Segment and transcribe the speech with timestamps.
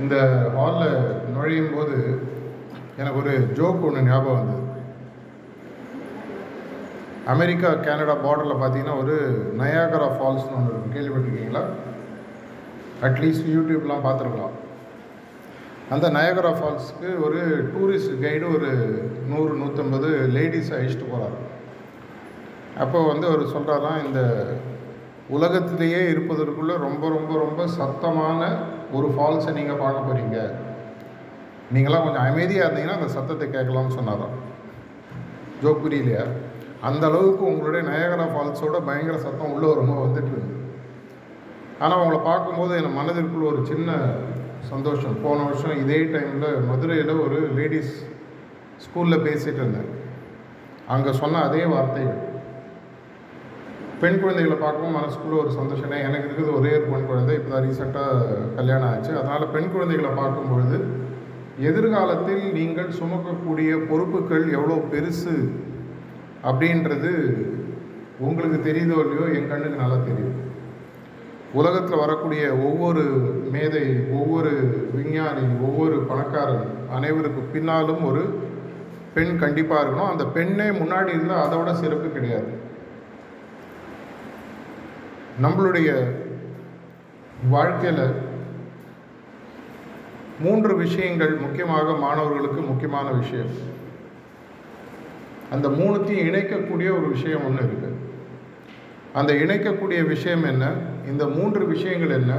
[0.00, 0.16] இந்த
[0.56, 0.96] ஹாலில்
[1.34, 1.96] நுழையும் போது
[2.96, 4.58] எனக்கு ஒரு ஜோக் ஒன்று ஞாபகம் வந்தது.
[7.26, 9.16] அமெரிக்கா கனடா பார்டரில் பார்த்தீங்கன்னா ஒரு
[9.60, 10.94] நயாகரா ஃபால்ஸ்னு ஒன்று இருக்கும்.
[10.96, 11.62] கேள்விப்பட்டிருக்கீங்களா?
[13.08, 14.56] அட்லீஸ்ட் யூடியூப்லாம் பார்த்துருக்கலாம்
[15.90, 17.40] அந்த நயகரா ஃபால்ஸ்க்கு ஒரு
[17.72, 18.70] டூரிஸ்ட் கைடு ஒரு
[19.28, 21.38] நூறு நூற்றம்பது லேடிஸ் அழிச்சிட்டு போகிறார்
[22.78, 24.20] அப்போ வந்து அவர் சொல்கிறாராம் இந்த
[25.28, 28.40] உலகத்திலேயே இருப்பதற்குள்ளே ரொம்ப ரொம்ப ரொம்ப சத்தமான
[28.96, 30.38] ஒரு ஃபால்ஸை நீங்கள் பார்க்க போகிறீங்க
[31.74, 34.34] நீங்களாம் கொஞ்சம் அமைதியாக இருந்தீங்கன்னா அந்த சத்தத்தை கேட்கலாம்னு சொன்னாராம்.
[35.62, 36.24] ஜோக் புரியலையா?
[36.88, 40.58] அந்த அளவுக்கு உங்களுடைய நயகரா ஃபால்ஸோட பயங்கர சத்தம் உள்ளே ரொம்ப வந்துட்டு இருந்தது.
[41.82, 43.90] ஆனால் அவங்கள பார்க்கும்போது என் மனதிற்குள் ஒரு சின்ன
[44.72, 45.16] சந்தோஷம்.
[45.22, 47.94] போன வருஷம் இதே டைமில் மதுரையில் ஒரு லேடிஸ்
[48.84, 49.90] ஸ்கூலில் பேசிகிட்டு இருந்தேன்.
[50.94, 52.20] அங்கே சொன்ன அதே வார்த்தைகள்.
[54.02, 55.92] பெண் குழந்தைகளை பார்க்கவும் மனசுக்குள்ளே ஒரு சந்தோஷம்.
[56.08, 56.61] எனக்கு இருக்குது ஒரு
[57.52, 59.10] இப்போ தான் ரீசெண்டாக கல்யாணம் ஆச்சு.
[59.20, 60.76] அதனால் பெண் குழந்தைகளை பார்க்கும்பொழுது
[61.68, 65.34] எதிர்காலத்தில் நீங்கள் சுமக்கக்கூடிய பொறுப்புகள் எவ்வளோ பெருசு
[66.50, 67.10] அப்படின்றது
[68.28, 70.38] உங்களுக்கு தெரியுதோ இல்லையோ என் கண்ணுக்கு நல்லா தெரியும்.
[71.60, 73.04] உலகத்தில் வரக்கூடிய ஒவ்வொரு
[73.56, 73.84] மேதை
[74.20, 74.54] ஒவ்வொரு
[74.96, 76.66] விஞ்ஞானி ஒவ்வொரு பணக்காரன்
[76.98, 78.24] அனைவருக்கு பின்னாலும் ஒரு
[79.18, 80.12] பெண் கண்டிப்பாக இருக்கணும்.
[80.14, 82.52] அந்த பெண்ணே முன்னாடி இருந்தால் அதோட சிறப்பு கிடையாது.
[85.46, 85.90] நம்மளுடைய
[87.50, 88.14] வாழ்க்கையில்
[90.40, 93.48] மூன்று விஷயங்கள் முக்கியமாக மாணவர்களுக்கு முக்கியமான விஷயம்.
[95.50, 97.90] அந்த மூணுத்தையும் இணைக்கக்கூடிய ஒரு விஷயம் ஒன்று இருக்குது
[99.12, 100.72] அந்த இணைக்கக்கூடிய விஷயம் என்ன?
[101.06, 102.34] இந்த மூன்று விஷயங்கள் என்ன?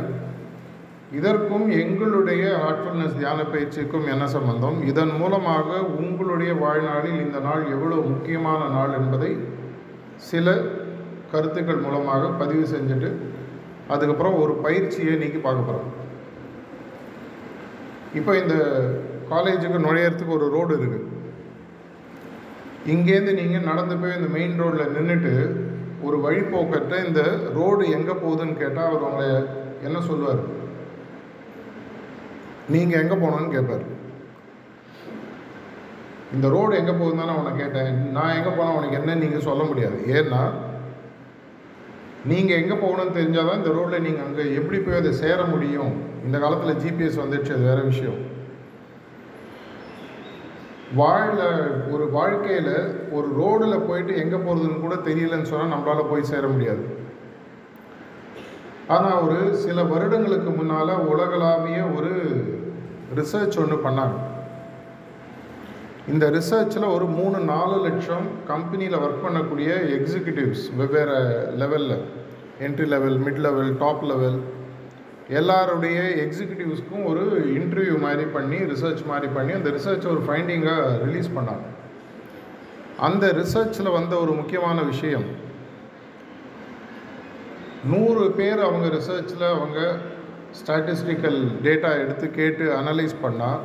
[1.12, 4.88] இதற்கும் எங்களுடைய ஹார்ட்ஃபுல்னஸ் தியான பயிற்சிக்கும் என்ன சம்பந்தம்?
[4.88, 9.38] இதன் மூலமாக உங்களுடைய வாழ்நாளில் இந்த நாள் எவ்வளோ முக்கியமான நாள் என்பதை
[10.16, 10.62] சில
[11.32, 13.32] கருத்துக்கள் மூலமாக பதிவு செஞ்சுட்டு
[13.88, 15.90] அதுக்கப்புறம் ஒரு பயிற்சியை நீக்கி பார்க்க போகிறோம்
[18.20, 18.56] இப்போ இந்த
[19.32, 21.10] காலேஜுக்கு நுழையிறதுக்கு ஒரு ரோடு இருக்குது
[22.94, 25.34] இங்கேருந்து நீங்கள் நடந்து போய் இந்த மெயின் ரோட்டில் நின்றுட்டு
[26.08, 27.22] ஒரு வழிபோக்கத்தை இந்த
[27.58, 29.28] ரோடு எங்கே போகுதுன்னு கேட்டால் அவர் உங்களை
[29.88, 30.42] என்ன சொல்லுவார்?
[32.74, 33.86] நீங்கள் எங்கே போனோன்னு கேட்பார்
[36.36, 37.96] இந்த ரோடு எங்கே போகுதுன்னு தானே உன்னை கேட்டேன்.
[38.18, 39.98] நான் எங்கே போனால் உனக்கு என்ன நீங்கள் சொல்ல முடியாது.
[40.20, 40.42] ஏன்னா
[42.32, 45.94] நீங்கள் எங்கே போகணும்னு தெரிஞ்சால் தான் இந்த ரோட்டில் நீங்கள் அங்கே எப்படி போய் அதை சேர முடியும்?
[46.26, 48.20] இந்த காலத்தில் ஜிபிஎஸ் வந்துடுச்சு அது வேறு விஷயம்.
[51.00, 51.36] வாழ
[51.94, 52.74] ஒரு வாழ்க்கையில்
[53.18, 56.84] ஒரு ரோடில் போயிட்டு எங்கே போகிறதுன்னு கூட தெரியலன்னு சொன்னால் நம்மளால் போய் சேர முடியாது.
[58.96, 62.14] ஆனால் ஒரு சில வருடங்களுக்கு முன்னால் உலகளாவிய ஒரு
[63.20, 64.18] ரிசர்ச் ஒன்று பண்ணாங்க.
[66.12, 71.20] இந்த ரிசர்ச்சில் ஒரு மூணு நாலு லட்சம் கம்பெனியில் ஒர்க் பண்ணக்கூடிய எக்ஸிக்யூட்டிவ்ஸ் வெவ்வேறு
[71.62, 71.94] லெவலில்
[72.60, 74.36] entry level mid level top level
[75.30, 77.24] எல்லாருடைய எக்ஸிக்யூட்டிவ்ஸ்க்கும் ஒரு
[77.60, 81.66] இன்டர்வியூ மாதிரி பண்ணி ரிசர்ச் மாதிரி பண்ணி அந்த ரிசர்ச் ஒரு ஃபைண்டிங்காக ரிலீஸ் பண்ணாங்க.
[83.00, 85.26] அந்த ரிசர்ச்சில் வந்த ஒரு முக்கியமான விஷயம்
[87.84, 89.80] நூறு பேர் அவங்க ரிசர்ச்சில் அவங்க
[90.60, 93.62] ஸ்டாட்டிஸ்டிக்கல் டேட்டா எடுத்து கேட்டு அனலைஸ் பண்ணால்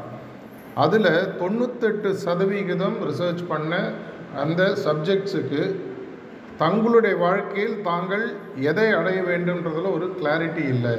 [0.84, 3.75] அதில் தொண்ணூத்தெட்டு சதவிகிதம் ரிசர்ச் பண்ண
[4.37, 5.62] அந்த சப்ஜெக்ட்ஸுக்கு
[6.62, 8.25] தங்களுடைய வாழ்க்கையில் தாங்கள்
[8.71, 10.94] எதை அடைய வேண்டும்ன்றதில் ஒரு கிளாரிட்டி இல்லை.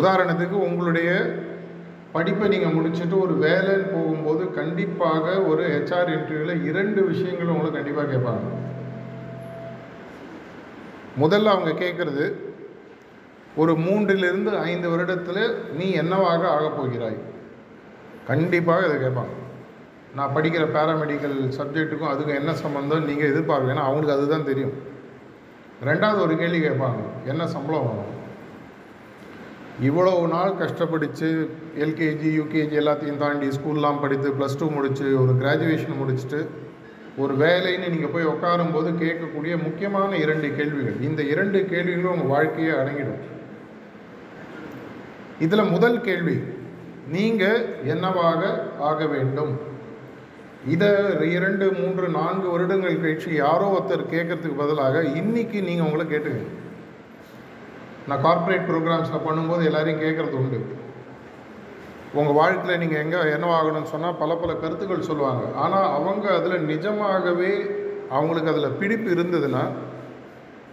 [0.00, 1.10] உதாரணத்துக்கு உங்களுடைய
[2.12, 8.46] படிப்பை நீங்கள் முடிச்சுட்டு ஒரு வேலைன்னு போகும்போது கண்டிப்பாக ஒரு ஹெச்ஆர் இன்டர்வியூவில் இரண்டு விஷயங்களும் உங்களை கண்டிப்பாக கேட்பாங்க.
[11.22, 12.26] முதல்ல அவங்க கேட்குறது
[13.56, 15.44] ஒரு மூன்றிலிருந்து ஐந்து வருடத்தில்
[15.78, 17.18] நீ என்னவாக ஆகப் போகிறாய்?
[18.26, 19.34] கண்டிப்பாக இதை கேட்பாங்க.
[20.14, 24.76] நான் படிக்கிற பேராமெடிக்கல் சப்ஜெக்ட்டுக்கும் அதுக்கும் என்ன சம்மந்தம் நீங்கள் எதிர்பார்க்க ஏன்னா அவங்களுக்கு அதுதான் தெரியும்.
[25.84, 27.00] ரெண்டாவது ஒரு கேள்வி கேட்பாங்க.
[27.24, 28.12] என்ன சம்பளம் வரும்?
[29.80, 31.28] இவ்வளவு நாள் கஷ்டப்படிச்சு
[31.78, 36.40] எல்கேஜி யூகேஜி எல்லாத்தையும் தாண்டி ஸ்கூல்லாம் படித்து ப்ளஸ் டூ முடித்து ஒரு கிராஜுவேஷன் முடிச்சுட்டு
[37.16, 41.00] ஒரு வேலைன்னு நீங்கள் போய் உட்காரும்போது கேட்கக்கூடிய முக்கியமான இரண்டு கேள்விகள்.
[41.00, 43.22] இந்த இரண்டு கேள்விகளும் உங்கள் வாழ்க்கையை அடங்கிடும்.
[45.38, 46.36] இதில் முதல் கேள்வி
[47.14, 47.58] நீங்கள்
[47.92, 48.42] என்னவாக
[48.88, 49.52] ஆக வேண்டும்?
[50.72, 50.88] இதை
[51.36, 56.48] இரண்டு மூன்று நான்கு வருடங்கள் கழிச்சு யாரோ ஒருத்தர் கேட்கறதுக்கு பதிலாக இன்னைக்கு நீங்கள் உங்களை கேட்டுக்கங்க.
[58.08, 60.58] நான் கார்ப்பரேட் ப்ரோக்ராம்ஸில் பண்ணும்போது எல்லாரையும் கேட்குறது உண்டு.
[62.18, 65.44] உங்கள் வாழ்க்கையில் நீங்கள் எங்கே என்னவாகணும்னு சொன்னால் பல பல கருத்துக்கள் சொல்லுவாங்க.
[65.64, 67.52] ஆனால் அவங்க அதில் நிஜமாகவே
[68.16, 69.64] அவங்களுக்கு அதில் பிடிப்பு இருந்ததுன்னா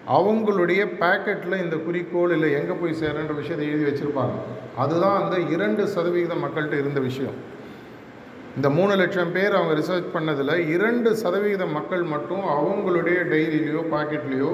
[0.08, 4.36] அவங்களுடைய பேக்கெட்டில் இந்த குறிக்கோள் இல்லை எங்கே போய் சேரன்ற விஷயத்தை எழுதி வச்சுருப்பாங்க.
[4.84, 7.38] அதுதான் அந்த இரண்டு சதவிகித மக்கள்கிட்ட இருந்த விஷயம்.
[8.58, 14.52] இந்த மூணு லட்சம் பேர் அவங்க ரிசர்ச் பண்ணதில் இரண்டு சதவிகித மக்கள் மட்டும் அவங்களுடைய டைரியிலையோ பாக்கெட்லேயோ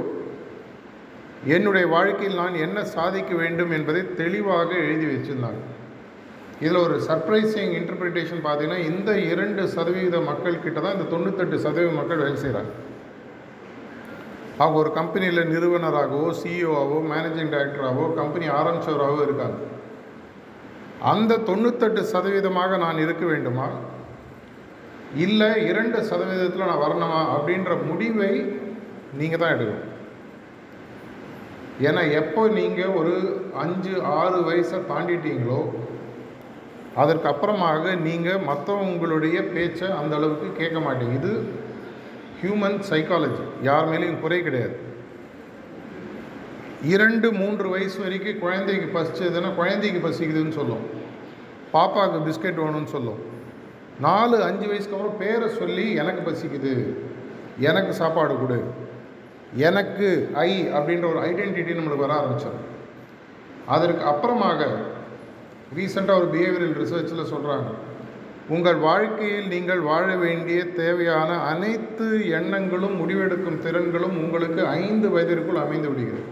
[1.55, 5.61] என்னுடைய வாழ்க்கையில் நான் என்ன சாதிக்க வேண்டும் என்பதை தெளிவாக எழுதி வச்சிருந்தாங்க.
[6.63, 12.39] இதில் ஒரு சர்ப்ரைசிங் இன்டர்பிரிட்டேஷன் பார்த்தீங்கன்னா இந்த இரண்டு சதவீத மக்கள்கிட்ட தான் இந்த தொண்ணூத்தெட்டு சதவீத மக்கள் வேலை
[12.45, 12.71] செய்கிறாங்க
[14.61, 19.59] அவங்க ஒரு கம்பெனியில் நிறுவனராகவோ சிஇஓவோ மேனேஜிங் டைரக்டராகவோ கம்பெனி ஆரம்பித்தவராகவோ இருக்காங்க.
[21.11, 23.67] அந்த தொண்ணூத்தெட்டு சதவீதமாக நான் இருக்க வேண்டுமா?
[25.25, 27.21] இல்லை இரண்டு சதவீதத்தில் நான் வரணுமா?
[27.35, 28.33] அப்படின்ற முடிவை
[29.19, 29.87] நீங்கள் தான் எடுக்கணும்.
[31.87, 33.13] ஏன்னா எப்போ நீங்கள் ஒரு
[33.63, 35.61] அஞ்சு ஆறு வயசை தாண்டிட்டீங்களோ
[37.01, 41.15] அதற்கு அப்புறமாக நீங்கள் மற்றவங்களுடைய பேச்சை அந்த அளவுக்கு கேட்க மாட்டீங்க.
[41.21, 41.33] இது
[42.43, 44.79] ஹியூமன் சைக்காலஜி யார் மேலேயும் குறை கிடையாது.
[46.83, 50.85] இரண்டு மூன்று வயசு வரைக்கும் குழந்தைக்கு பசிச்சதுன்னா குழந்தைக்கு பசிக்குதுன்னு சொல்லும்.
[51.73, 53.19] பாப்பாவுக்கு பிஸ்கெட் வேணும்னு சொல்லும்.
[53.99, 56.95] நாலு அஞ்சு வயசுக்கு அப்புறம் பேரை சொல்லி எனக்கு பசிக்குது.
[57.59, 58.63] எனக்கு சாப்பாடு கொடு.
[59.53, 62.67] எனக்கு ஐ அப்படின்ற ஒரு ஐடென்டிட்டி நம்மளுக்கு வர ஆரம்பிச்சிடும்.
[63.65, 64.67] அதற்கு அப்புறமாக
[65.75, 67.73] ரீசெண்டாக ஒரு பிஹேவியரல் ரிசர்ச்சில் சொல்கிறாங்க
[68.55, 72.05] உங்கள் வாழ்க்கையில் நீங்கள் வாழ வேண்டிய தேவையான அனைத்து
[72.37, 76.23] எண்ணங்களும் முடிவெடுக்கும் திறன்களும் உங்களுக்கு ஐந்து வயதிற்குள் அமைந்து விடுகிறது.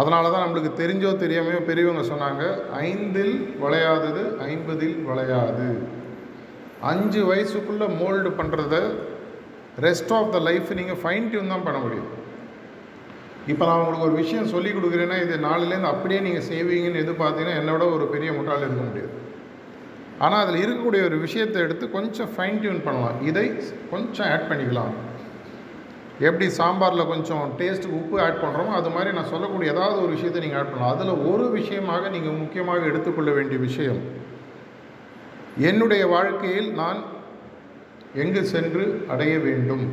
[0.00, 2.44] அதனால தான் நம்மளுக்கு தெரிஞ்சோ தெரியாமையோ பெரியவங்க சொன்னாங்க
[2.88, 5.68] ஐந்தில் விளையாதது ஐம்பதில் விளையாது.
[6.90, 8.76] அஞ்சு வயசுக்குள்ளே மோல்டு பண்ணுறத
[9.86, 12.10] ரெஸ்ட் ஆஃப் த லைஃப் நீங்கள் ஃபைன் டியூன் தான் பண்ண முடியும்.
[13.52, 18.06] இப்போ நான் உங்களுக்கு ஒரு விஷயம் சொல்லி கொடுக்குறேன்னா இது நாளிலேருந்து அப்படியே நீங்கள் செய்வீங்கன்னு எதிர்பார்த்தீங்கன்னா என்னோட ஒரு
[18.16, 19.14] பெரிய முட்டாள் இருக்க முடியாது.
[20.24, 23.18] ஆனால் அதில் இருக்கக்கூடிய ஒரு விஷயத்தை எடுத்து கொஞ்சம் ஃபைன் டியூன் பண்ணலாம்.
[23.30, 23.46] இதை
[23.90, 24.94] கொஞ்சம் ஆட் பண்ணிக்கலாம்.
[26.28, 30.60] எப்படி சாம்பாரில் கொஞ்சம் டேஸ்ட்டுக்கு உப்பு ஆட் பண்ணுறோமோ அது மாதிரி நான் சொல்லக்கூடிய ஏதாவது ஒரு விஷயத்தை நீங்கள்
[30.60, 30.94] ஆட் பண்ணலாம்.
[30.96, 34.00] அதில் ஒரு விஷயமாக நீங்கள் முக்கியமாக எடுத்துக்கொள்ள வேண்டிய விஷயம்
[35.70, 36.98] என்னுடைய வாழ்க்கையில் நான்
[38.22, 39.84] எங்கு சென்று அடைய வேண்டும்?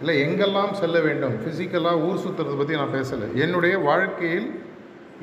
[0.00, 1.34] இல்லை எங்கெல்லாம் செல்ல வேண்டும்?
[1.42, 3.26] ஃபிசிக்கலாக ஊர் சுற்றுறதை பற்றி நான் பேசலை.
[3.44, 4.48] என்னுடைய வாழ்க்கையில்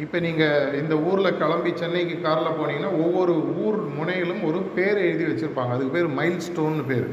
[0.04, 3.34] இப்போ நீங்கள் இந்த ஊரில் கிளம்பி சென்னைக்கு காரில் போனீங்கன்னா ஒவ்வொரு
[3.64, 5.72] ஊர் முனையிலும் ஒரு பேர் எழுதி வச்சுருப்பாங்க.
[5.76, 7.08] அதுக்கு பேர் மைல் ஸ்டோன்னு பேர்.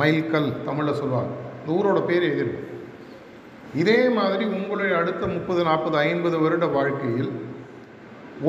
[0.00, 1.32] மைல் கல் தமிழில் சொல்லுவாங்க.
[1.60, 2.68] இந்த ஊரோட பேர் எழுதியிருக்கும்
[3.82, 7.30] இதே மாதிரி உங்களுடைய அடுத்த முப்பது நாற்பது ஐம்பது வருட வாழ்க்கையில்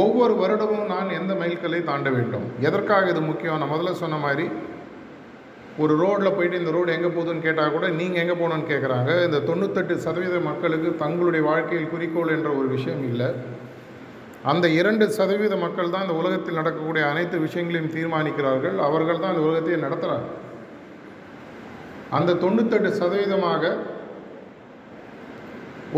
[0.04, 2.46] ஒவ்வொரு வருடமும் நான் எந்த மைல்கல்லை தாண்ட வேண்டும்?
[2.68, 3.60] எதற்காக இது முக்கியம்?
[3.62, 4.46] நான் முதல்ல சொன்ன மாதிரி
[5.84, 9.96] ஒரு ரோட்டில் போயிட்டு இந்த ரோடு எங்கே போகுதுன்னு கேட்டால் கூட நீங்கள் எங்கே போகணுன்னு கேட்குறாங்க இந்த தொண்ணூத்தெட்டு
[10.06, 13.30] சதவீத மக்களுக்கு தங்களுடைய வாழ்க்கையில் குறிக்கோள் என்ற ஒரு விஷயம் இல்லை.
[14.50, 18.78] அந்த இரண்டு சதவீத மக்கள் தான் இந்த உலகத்தில் நடக்கக்கூடிய அனைத்து விஷயங்களையும் தீர்மானிக்கிறார்கள்.
[18.88, 20.30] அவர்கள் தான் இந்த உலகத்தையே நடத்துகிறாங்க
[22.18, 23.74] அந்த தொண்ணூத்தெட்டு சதவீதமாக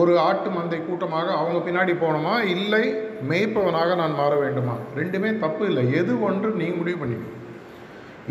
[0.02, 2.84] ஒரு ஆட்டு மந்தை கூட்டமாக அவங்க பின்னாடி போகணுமா இல்லை.
[3.30, 4.76] மேய்ப்பவனாக நான் மாற வேண்டுமா?
[5.00, 5.84] ரெண்டுமே தப்பு இல்லை.
[6.00, 7.40] எது ஒன்று நீங்கள் முடிவு பண்ணிக்கணும்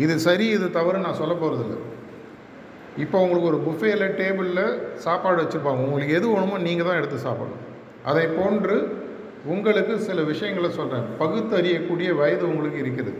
[0.03, 1.75] இது சரி இது தவறு நான் சொல்ல போகிறதில்ல
[3.03, 4.65] இப்போ உங்களுக்கு ஒரு புஃபேயில் டேபிளில்
[5.05, 5.83] சாப்பாடு வச்சுருப்பாங்க.
[5.85, 7.63] உங்களுக்கு எது வேணுமோ நீங்கள் தான் எடுத்து சாப்பிடணும்.
[8.09, 8.77] அதை போன்று
[9.51, 13.13] உங்களுக்கு சில விஷயங்களை சொல்கிறேன் பகுத்தறியக்கூடிய வயது உங்களுக்கு இருக்குது.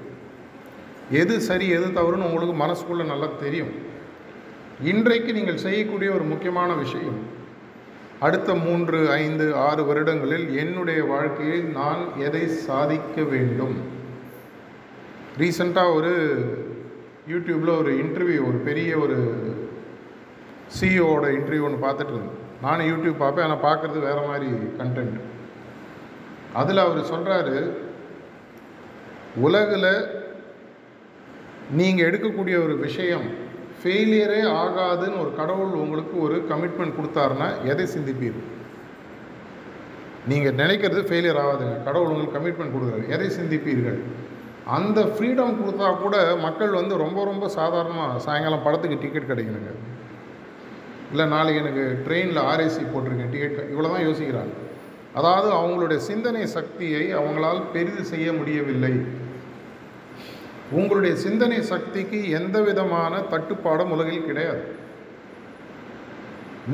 [1.21, 3.71] எது சரி எது தவறுன்னு உங்களுக்கு மனசுக்குள்ளே நல்லா தெரியும்.
[4.91, 7.17] இன்றைக்கு நீங்கள் செய்யக்கூடிய ஒரு முக்கியமான விஷயம்
[8.19, 13.75] அடுத்த மூன்று ஐந்து ஆறு வருடங்களில் என்னுடைய வாழ்க்கையில் நான் எதை சாதிக்க வேண்டும்?
[15.41, 16.13] ரீசண்டாக ஒரு
[17.31, 19.17] யூடியூப்பில் ஒரு இன்டர்வியூ ஒரு பெரிய ஒரு
[20.79, 22.39] சிஇஓட இன்டர்வியூ ஒன்று பார்த்துட்டு இருந்தேன்.
[22.61, 24.49] நானும் யூடியூப் பார்ப்பேன் ஆனால் பார்க்குறது வேறு மாதிரி
[24.81, 25.19] கண்டென்ட்
[26.59, 27.57] அதில் அவர் சொல்கிறாரு
[29.45, 29.91] உலகில்
[31.79, 33.25] நீங்கள் எடுக்கக்கூடிய ஒரு விஷயம்
[33.79, 38.37] ஃபெயிலியரே ஆகாதுன்னு ஒரு கடவுள் உங்களுக்கு ஒரு கமிட்மெண்ட் கொடுத்தாருன்னா எதை சிந்திப்பீர்?
[40.31, 41.77] நீங்கள் நினைக்கிறது ஃபெயிலியர் ஆகாதுங்க.
[41.87, 43.05] கடவுள் உங்களுக்கு கமிட்மெண்ட் கொடுக்குறாரு.
[43.15, 43.99] எதை சிந்திப்பீர்கள்?
[44.77, 49.71] அந்த ஃப்ரீடம் கொடுத்தா கூட மக்கள் வந்து ரொம்ப ரொம்ப சாதாரணமாக சாயங்காலம் படத்துக்கு டிக்கெட் கிடைக்கணுங்க.
[51.11, 53.33] இல்லை நாளைக்கு எனக்கு ட்ரெயினில் ஆர்ஏசி போட்டிருக்கேன்.
[53.33, 54.53] டிக்கெட் இவ்வளோ தான் யோசிக்கிறாங்க.
[55.17, 58.93] அதாவது அவங்களுடைய சிந்தனை சக்தியை அவங்களால் பெரிது செய்ய முடியவில்லை.
[60.79, 64.63] உங்களுடைய சிந்தனை சக்திக்கு எந்த விதமான தட்டுப்பாடும் உலகில் கிடையாது.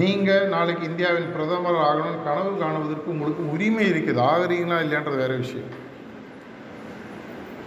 [0.02, 4.22] நீங்கள் நாளைக்கு இந்தியாவின் பிரதமர் ஆகணும்னு கனவு காணுவதற்கு உங்களுக்கு உரிமை இருக்குது.
[4.32, 5.72] ஆகிறீங்களா இல்லையான்றது வேற விஷயம்.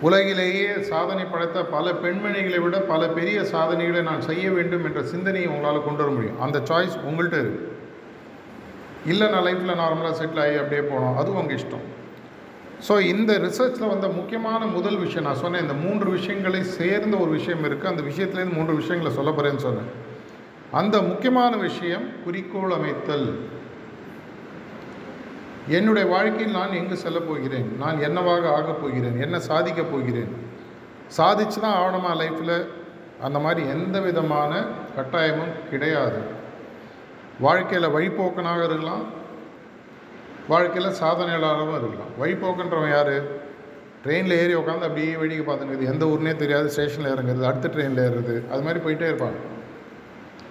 [0.07, 5.87] உலகிலேயே சாதனை படைத்த பல பெண்மணிகளை விட பல பெரிய சாதனைகளை நான் செய்ய வேண்டும் என்ற சிந்தனையை உங்களால்
[5.89, 6.41] கொண்டு வர முடியும்.
[6.47, 7.72] அந்த சாய்ஸ் உங்கள்கிட்ட இருக்குது
[9.07, 11.17] இல்லை நான் லைஃப்பில் நார்மலாக செட்டில் ஆகி அப்படியே போனோம்.
[11.17, 11.87] அதுவும் உங்கள் இஷ்டம்.
[12.89, 17.65] ஸோ இந்த ரிசர்ச்சில் வந்த முக்கியமான முதல் விஷயம் நான் சொன்னேன் இந்த மூன்று விஷயங்களை சேர்ந்த ஒரு விஷயம்
[17.65, 19.91] இருக்குது அந்த விஷயத்துலேருந்து மூன்று விஷயங்களை சொல்ல போகிறேன்னு சொன்னேன்.
[20.71, 23.39] அந்த முக்கியமான விஷயம் குறிக்கோள் அமைத்தல்.
[25.69, 27.77] என்னுடைய வாழ்க்கையில் நான் எங்கு செல்ல போகிறேன்?
[27.79, 29.21] நான் என்னவாக ஆகப் போகிறேன்?
[29.21, 30.33] என்ன சாதிக்கப் போகிறேன்?
[31.17, 32.67] சாதிச்சு தான் ஆகணுமா லைஃப்பில்
[33.21, 34.65] அந்த மாதிரி எந்த விதமான
[34.97, 36.41] கட்டாயமும் கிடையாது.
[37.41, 39.05] வாழ்க்கையில் வழிபோக்கனாக இருக்கலாம்.
[40.49, 42.13] வாழ்க்கையில் சாதனையாளராகவும் இருக்கலாம்.
[42.21, 43.17] வழிபோக்குன்றவன் யார்?
[44.05, 48.63] ட்ரெயினில் ஏறி உட்காந்து அப்படியே வேடிக்கை பார்த்துன்னு எந்த ஊர்னே தெரியாது ஸ்டேஷனில் இறங்குறது அடுத்த ட்ரெயினில் ஏறுறது அது
[48.63, 49.39] மாதிரி போயிட்டே இருப்பாங்க.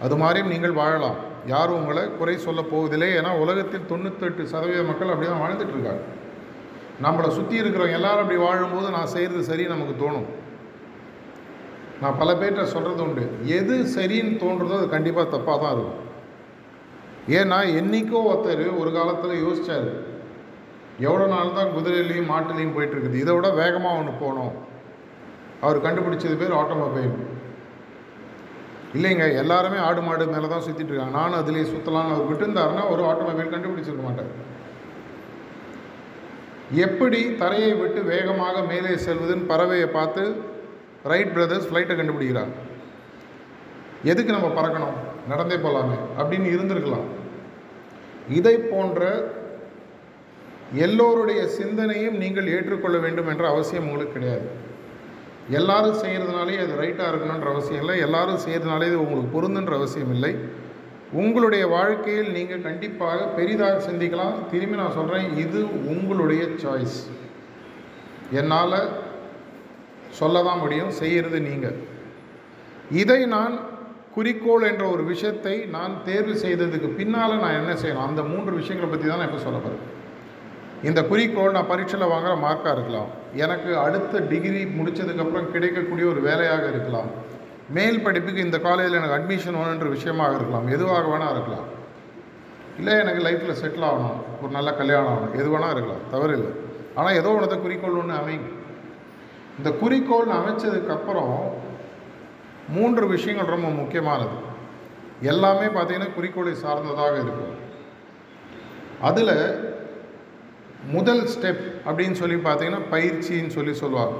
[0.05, 1.17] அது மாதிரியும் நீங்கள் வாழலாம்.
[1.45, 3.09] யாரும் உங்களை குறை சொல்ல போவதில்லை.
[3.19, 6.03] ஏன்னா உலகத்தில் தொண்ணூத்தெட்டு சதவீத மக்கள் அப்படி தான் வாழ்ந்துட்டு இருக்காங்க.
[7.05, 10.29] நம்மளை சுற்றி இருக்கிறவங்க எல்லாரும் அப்படி வாழும்போது நான் செய்கிறது சரி நமக்கு தோணும்.
[12.01, 13.23] நான் பல பேர்கிட்ட சொல்கிறது உண்டு.
[13.45, 15.99] எது சரின்னு தோன்றுறதோ அது கண்டிப்பாக தப்பாக தான் இருக்கும்.
[17.39, 19.89] ஏன்னா என்னைக்கோ ஒருத்தர் ஒரு காலத்தில் யோசித்தார்
[21.07, 23.21] எவ்வளோ நாள் தான் குதிரையிலையும் மாட்டுலேயும் போயிட்டுருக்குது.
[23.23, 24.53] இதை விட வேகமாக ஒன்று போகணும்.
[25.65, 27.13] அவர் கண்டுபிடிச்சது பேர் ஆட்டோமொபைல்.
[28.97, 33.53] இல்லைங்க எல்லாருமே ஆடு மாடு மேலே தான் சுற்றிட்டு இருக்காங்க நானும் அதுலேயே சுற்றலாம்னு அவர் விட்டுருந்தாருன்னா ஒரு ஆட்டோமொபைல்
[33.53, 34.31] கண்டுபிடிச்சிருக்க மாட்டார்.
[36.85, 40.23] எப்படி தரையை விட்டு வேகமாக மேலே செல்வதுன்னு பறவையை பார்த்து
[41.11, 42.53] ரைட் பிரதர்ஸ் ஃப்ளைட்டை கண்டுபிடிக்கிறாங்க
[44.11, 44.97] எதுக்கு நம்ம பறக்கணும்?
[45.29, 47.07] நடந்தே போகலாமே அப்படின்னு இருந்திருக்கலாம்.
[48.37, 49.01] இதை போன்ற
[50.85, 54.47] எல்லோருடைய சிந்தனையும் நீங்கள் ஏற்றுக்கொள்ள வேண்டும் என்ற அவசியம் உங்களுக்கு கிடையாது.
[55.59, 57.95] எல்லாரும் செய்கிறதுனாலே அது ரைட்டாக இருக்கணுன்ற அவசியம் இல்லை.
[58.07, 60.33] எல்லாரும் செய்கிறதுனாலே இது உங்களுக்கு பொருந்துன்ற அவசியம் இல்லை.
[61.21, 64.35] உங்களுடைய வாழ்க்கையில் நீங்கள் கண்டிப்பாக பெரிதாக சிந்திக்கலாம்.
[64.51, 65.61] திரும்பி நான் சொல்கிறேன் இது
[65.93, 66.99] உங்களுடைய சாய்ஸ்
[68.39, 68.77] என்னால்
[70.19, 71.77] சொல்ல தான் முடியும் செய்கிறது நீங்கள்
[73.01, 73.53] இதை நான்
[74.15, 78.07] குறிக்கோள் என்ற ஒரு விஷயத்தை நான் தேர்வு செய்ததுக்கு பின்னால் நான் என்ன செய்யணும்?
[78.09, 79.83] அந்த மூன்று விஷயங்களை பற்றி தான் நான் இப்போ சொல்ல போகிறேன்
[80.89, 83.09] இந்த குறிக்கோள் நான் பரீட்சையில் வாங்குகிற மார்க்காக இருக்கலாம்.
[83.43, 87.09] எனக்கு அடுத்த டிகிரி முடித்ததுக்கப்புறம் கிடைக்கக்கூடிய ஒரு வேலையாக இருக்கலாம்.
[87.77, 90.67] மேல் படிப்புக்கு இந்த காலேஜில் எனக்கு அட்மிஷன் வேணுன்ற விஷயமாக இருக்கலாம்.
[90.75, 91.67] எதுவாக வேணால் இருக்கலாம்.
[92.79, 94.19] இல்லை எனக்கு லைஃப்பில் செட்டில் ஆகணும்.
[94.41, 95.35] ஒரு நல்ல கல்யாணம் ஆகணும்.
[95.39, 96.03] எது வேணால் இருக்கலாம்.
[96.13, 96.51] தவறு இல்லை.
[96.95, 98.49] ஆனால் ஏதோ ஒன்றத்தை குறிக்கோள் ஒன்று அமைங்க
[99.59, 101.35] இந்த குறிக்கோள் அமைச்சதுக்கப்புறம்
[102.75, 104.35] மூன்று விஷயங்கள் ரொம்ப முக்கியமானது.
[105.31, 107.55] எல்லாமே பார்த்திங்கன்னா குறிக்கோளை சார்ந்ததாக இருக்கும்.
[109.09, 109.35] அதில்
[110.95, 114.17] முதல் ஸ்டெப் அப்படின்னு சொல்லி பார்த்தீங்கன்னா பயிற்சின்னு சொல்லி சொல்லுவாங்க.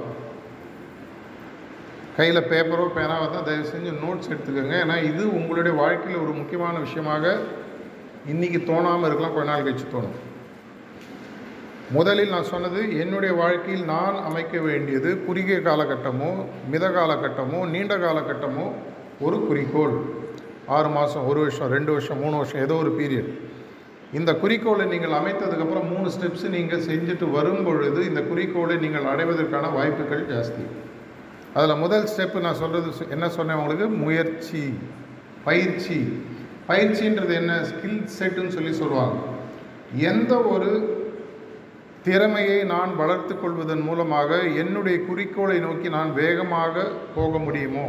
[2.16, 4.74] கையில் பேப்பரோ பேனாவோ தான் தயவு செஞ்சு நோட்ஸ் எடுத்துக்கோங்க.
[4.84, 7.34] ஏன்னா இது உங்களுடைய வாழ்க்கையில் ஒரு முக்கியமான விஷயமாக
[8.32, 10.18] இன்றைக்கி தோணாமல் இருக்கலாம் கொஞ்ச நாள் கழிச்சு தோணும்.
[11.94, 16.28] முதலில் நான் சொன்னது என்னுடைய வாழ்க்கையில் நான் அமைக்க வேண்டியது குறுகிய காலகட்டமோ
[16.72, 18.66] மித காலகட்டமோ நீண்ட காலகட்டமோ
[19.20, 19.94] ஒரு குறிக்கோள்.
[20.66, 23.30] ஆறு மாதம் ஒரு வருஷம் ரெண்டு வருஷம் மூணு வருஷம் ஏதோ ஒரு பீரியட்
[24.12, 30.24] இந்த குறிக்கோளை நீங்கள் அமைத்ததுக்கப்புறம் மூணு ஸ்டெப்ஸ் நீங்கள் செஞ்சுட்டு வரும் பொழுது இந்த குறிக்கோளை நீங்கள் அடைவதற்கான வாய்ப்புகள்
[30.32, 30.64] ஜாஸ்தி.
[31.54, 33.88] அதில் முதல் ஸ்டெப்பு நான் சொல்கிறது என்ன சொன்னேன் உங்களுக்கு?
[33.88, 34.64] முயற்சி
[35.44, 35.98] பயிற்சி.
[36.68, 37.52] பயிற்சின்றது என்ன?
[37.70, 39.16] ஸ்கில் செட்டுன்னு சொல்லி சொல்லுவாங்க.
[40.10, 40.91] எந்த ஒரு
[42.04, 47.86] திறமையை நான் வளர்த்து கொள்வதன் மூலமாக என்னுடைய குறிக்கோளை நோக்கி நான் வேகமாக போக முடியுமோ?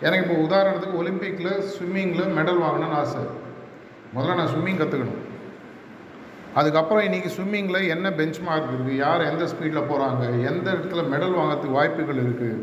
[0.00, 3.22] எனக்கு இப்போ உதாரணத்துக்கு ஒலிம்பிக்கில் ஸ்விம்மிங்கில் மெடல் வாங்கணும்னு ஆசை.
[4.14, 5.22] முதல்ல நான் ஸ்விம்மிங் கற்றுக்கணும்
[6.54, 11.78] அதுக்கப்புறம் இன்றைக்கி ஸ்விம்மிங்கில் என்ன பெஞ்ச் மார்க் இருக்குது யார் எந்த ஸ்பீடில் போகிறாங்க எந்த இடத்துல மெடல் வாங்கிறதுக்கு
[11.78, 12.60] வாய்ப்புகள் இருக்குது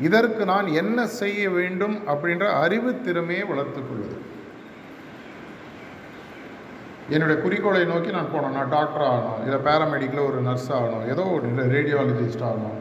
[0.00, 4.16] இதற்கு நான் என்ன செய்ய வேண்டும் அப்படின்ற அறிவு திறமையை வளர்த்துக்கொள்வது
[7.10, 9.42] என்னுடைய குறிக்கோளை நோக்கி நான் போனோம் நான் டாக்டர் ஆகணும்.
[9.42, 11.08] இல்லை பேராமெடிக்கில் ஒரு நர்ஸ் ஆகணும்.
[11.08, 12.78] ஏதோ ஒரு இல்லை ரேடியாலஜிஸ்ட் ஆகணும்.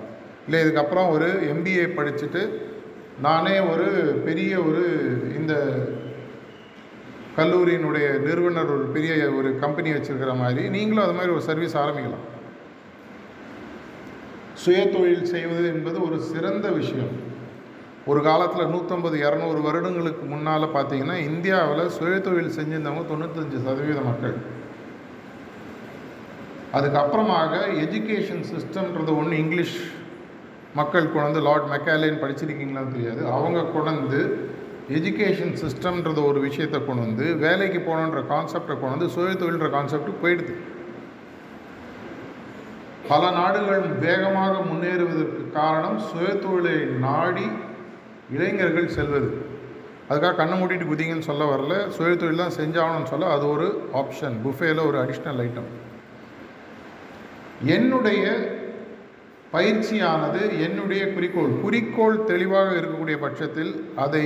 [0.50, 2.48] இல்லை இதுக்கப்புறம் ஒரு எம்பிஏ படிச்சுட்டு
[3.22, 3.86] நானே ஒரு
[4.25, 4.84] பெரிய ஒரு
[5.38, 5.53] இந்த
[7.38, 12.25] கல்லூரியினுடைய நிறுவனர் ஒரு பெரிய ஒரு கம்பெனி வச்சுருக்கிற மாதிரி நீங்களும் அது மாதிரி ஒரு சர்வீஸ் ஆரம்பிக்கலாம்.
[14.53, 17.25] சுய தொழில் செய்வது என்பது ஒரு சிறந்த விஷயம்.
[18.12, 24.36] ஒரு காலத்தில் நூற்றம்பது இரநூறு வருடங்களுக்கு முன்னால் பார்த்தீங்கன்னா இந்தியாவில் சுயதொழில் செஞ்சிருந்தவங்க தொண்ணூத்தஞ்சு சதவீத மக்கள்.
[26.78, 27.54] அதுக்கப்புறமாக
[27.86, 29.78] எஜுகேஷன் சிஸ்டம்ன்றது ஒன்று இங்கிலீஷ்
[30.80, 33.22] மக்கள் கொண்டு லார்ட் மெக்காலேன் படிச்சிருக்கீங்களான்னு தெரியாது.
[33.36, 34.22] அவங்க கொண்டு
[34.98, 40.56] எஜுகேஷன் சிஸ்டம்ன்றது ஒரு விஷயத்தை கொண்டு வந்து வேலைக்கு போகணுன்ற கான்செப்டை கொண்டு வந்து சுய தொழில்ன்ற கான்செப்ட் போயிடுது.
[43.12, 47.48] பல நாடுகள் வேகமாக முன்னேறுவதற்கு காரணம் சுயதொழிலை நாடி
[48.34, 49.29] இளைஞர்கள் செல்வது.
[50.10, 51.75] அதுக்காக கண்ணை மூடிட்டு குதிங்கன்னு சொல்ல வரல.
[51.96, 53.67] சுய தொழில் தான் செஞ்சாகணும்னு சொல்ல அது ஒரு
[54.01, 55.72] ஆப்ஷன் புஃபேல ஒரு அடிஷ்னல் ஐட்டம்
[57.75, 58.24] என்னுடைய
[59.53, 61.51] பயிற்சியானது என்னுடைய குறிக்கோள்.
[61.65, 63.74] குறிக்கோள் தெளிவாக இருக்கக்கூடிய பட்சத்தில்
[64.05, 64.25] அதை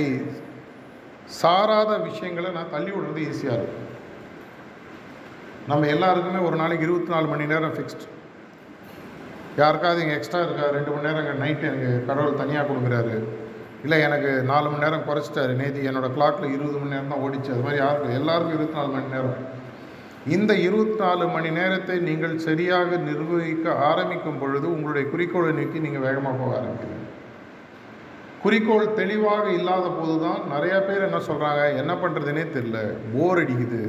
[1.40, 3.86] சாராத விஷயங்களை நான் தள்ளி விடுறது ஈஸியாக இருக்கும்.
[5.70, 8.06] நம்ம எல்லாருக்குமே ஒரு நாளைக்கு இருபத்தி நாலு மணி நேரம் ஃபிக்ஸ்ட்
[9.60, 10.66] யாருக்காவது இங்கே எக்ஸ்ட்ரா இருக்கா?
[10.76, 13.14] ரெண்டு மணி நேரம் இங்கே நைட்டு எனக்கு கடவுள் தனியாக கொடுக்குறாரு.
[13.84, 15.52] இல்லை எனக்கு நாலு மணி நேரம் குறைச்சிட்டாரு.
[15.60, 17.50] நேதி என்னோடய கிளாக்கில் இருபது மணி நேரம் தான் ஓடிச்சு.
[17.54, 18.18] அது மாதிரி யாருக்கு?
[18.20, 19.38] எல்லாருக்கும் இருபத்தி நாலு மணி நேரம்.
[20.36, 26.36] இந்த இருபத்தி நாலு மணி நேரத்தை நீங்கள் சரியாக நிர்வகிக்க ஆரம்பிக்கும் பொழுது உங்களுடைய குறிக்கோளை நோக்கி நீங்கள் வேகமாக
[26.40, 27.06] போக ஆரம்பிக்கிறீங்க.
[28.42, 32.78] குறிக்கோள் தெளிவாக இல்லாத போது தான் நிறையா பேர் என்ன சொல்கிறாங்க என்ன பண்ணுறதுனே தெரில
[33.14, 33.80] போர் அடிக்குது.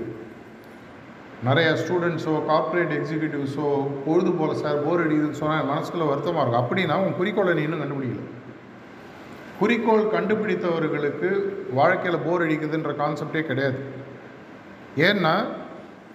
[1.48, 3.68] நிறைய ஸ்டூடெண்ட்ஸோ கார்ப்பரேட் எக்ஸிக்யூட்டிவ்ஸோ
[4.08, 8.26] பொழுது போல் சார் போர் அடிக்குதுன்னு சொன்னால் மனசுக்குள்ள வருத்தமாக இருக்கும் அப்படின்னா உன் குறிக்கோளை நீ இன்னும் கண்டுபிடிக்கல.
[9.62, 11.30] குறிக்கோள் கண்டுபிடித்தவர்களுக்கு
[11.80, 13.80] வாழ்க்கையில் போர் அடிக்குதுன்ற கான்செப்டே கிடையாது.
[15.08, 15.34] ஏன்னா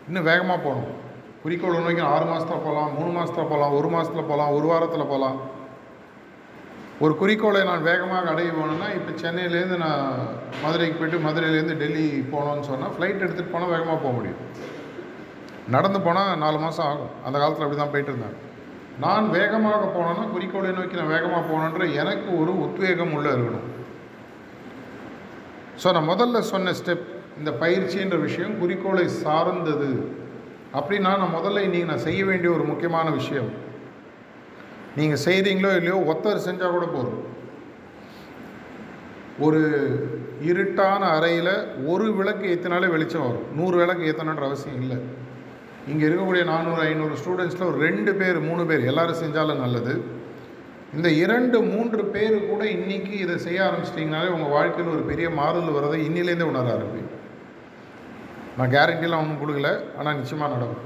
[0.09, 0.95] இன்னும் வேகமாக போகணும்.
[1.43, 5.39] குறிக்கோள் நோக்கி ஆறு மாதத்தில் போகலாம் மூணு மாதத்தில் போகலாம் ஒரு மாதத்தில் போகலாம் ஒரு வாரத்தில் போகலாம்
[7.05, 10.05] ஒரு குறிக்கோளை நான் வேகமாக அடைய போகணுன்னா இப்போ சென்னையிலேருந்து நான்
[10.63, 14.41] மதுரைக்கு போயிட்டு மதுரையிலேருந்து டெல்லி போகணுன்னு சொன்னால் ஃப்ளைட் எடுத்துகிட்டு போனால் வேகமாக போக முடியும்.
[15.75, 17.13] நடந்து போனால் நாலு மாதம் ஆகும்.
[17.27, 18.37] அந்த காலத்தில் அப்படி தான் போயிட்டு இருந்தேன்.
[19.05, 23.67] நான் வேகமாக போனேன்னா குறிக்கோளை நோக்கி நான் வேகமாக போகணுன்ற எனக்கு ஒரு உத்வேகம் உள்ள இருக்கணும்.
[25.83, 27.07] ஸோ நான் முதல்ல சொன்ன ஸ்டெப்
[27.39, 29.91] இந்த பயிற்சின்ற விஷயம் குறிக்கோளை சார்ந்தது.
[30.79, 33.51] அப்படின்னா நான் முதல்ல இன்றைக்கி நான் செய்ய வேண்டிய ஒரு முக்கியமான விஷயம்.
[34.99, 37.21] நீங்கள் செய்கிறீங்களோ இல்லையோ ஒத்தர் செஞ்சால் கூட போதும்.
[39.47, 39.63] ஒரு
[40.51, 41.55] இருட்டான அறையில்
[41.93, 43.47] ஒரு விளக்கு ஏற்றினாலே வெளிச்சம் வரும்.
[43.59, 44.99] நூறு விளக்கு ஏற்றணுன்ற அவசியம் இல்லை.
[45.91, 49.93] இங்கே இருக்கக்கூடிய நானூறு ஐநூறு ஸ்டூடெண்ட்ஸில் ஒரு ரெண்டு பேர் மூணு பேர் எல்லோரும் செஞ்சாலும் நல்லது.
[50.97, 55.99] இந்த இரண்டு மூன்று பேர் கூட இன்றைக்கி இதை செய்ய ஆரம்பிச்சிட்டிங்கனாலே உங்கள் வாழ்க்கையில் ஒரு பெரிய மாறுதல் வரதை
[56.09, 57.13] இன்னிலேருந்தே உணர ஆரம்பிப்பீங்க
[58.59, 60.85] நான் கேரண்டிலாம் ஒன்றும் கொடுக்கல ஆனால் நிச்சயமாக நடக்கும்.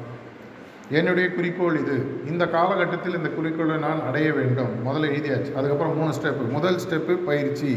[0.98, 1.96] என்னுடைய குறிக்கோள் இது.
[2.30, 4.72] இந்த காலகட்டத்தில் இந்த குறிக்கோளை நான் அடைய வேண்டும்.
[4.86, 5.52] முதல்ல எழுதியாச்சு.
[5.54, 7.72] அதுக்கப்புறம் மூணு ஸ்டெப்பு முதல் ஸ்டெப்பு பயிற்சி.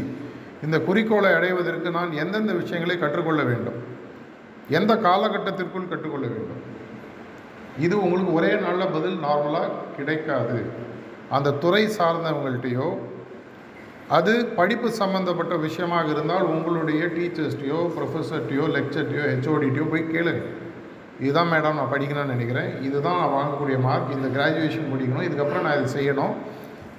[0.62, 3.78] இந்த குறிக்கோளை அடைவதற்கு நான் எந்தெந்த விஷயங்களை கற்றுக்கொள்ள வேண்டும்?
[4.68, 6.62] எந்த காலகட்டத்திற்குள் கற்றுக்கொள்ள வேண்டும்?
[7.78, 10.58] இது உங்களுக்கு ஒரே நாளில் பதில் நார்மலாக கிடைக்காது.
[11.30, 12.88] அந்த துறை சார்ந்தவங்கள்ட்டையோ
[14.08, 20.42] அது படிப்பு சம்மந்தப்பட்ட விஷயமாக இருந்தால் உங்களுடைய டீச்சர்ஸ்டையோ ப்ரொஃபஸர்ட்டையோ லெக்சர்ட்டையோ ஹெச்ஓடிட்டையோ போய் கேளுங்க.
[21.20, 22.82] இதுதான் மேடம் நான் படிக்கணும்னு நினைக்கிறேன்.
[22.82, 25.26] இதுதான் நான் வாங்கக்கூடிய மார்க் இந்த கிராஜுவேஷன் முடிக்கணும்.
[25.28, 26.34] இதுக்கப்புறம் நான் இதை செய்யணும்.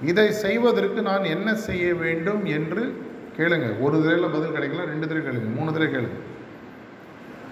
[0.01, 3.03] இதை செய்வதற்கு நான் என்ன செய்ய வேண்டும் என்று
[3.37, 3.81] கேளுங்க.
[3.81, 6.19] ஒரு தடவையில் பதில் கிடைக்கல ரெண்டு தடவை கேளுங்க மூணு தடவை கேளுங்க.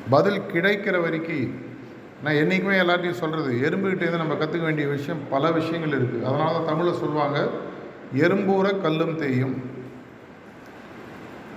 [0.10, 1.73] பதில் கிடைக்கிற வரைக்கும்
[2.24, 6.94] நான் என்றைக்குமே எல்லாத்தையும் சொல்கிறது எறும்புகிட்டேருந்து நம்ம கற்றுக்க வேண்டிய விஷயம் பல விஷயங்கள் இருக்குது அதனால தான் தமிழில்
[6.94, 7.50] சொல்லுவாங்க
[8.18, 9.70] எறும்பூர கல்லும் தேயும்.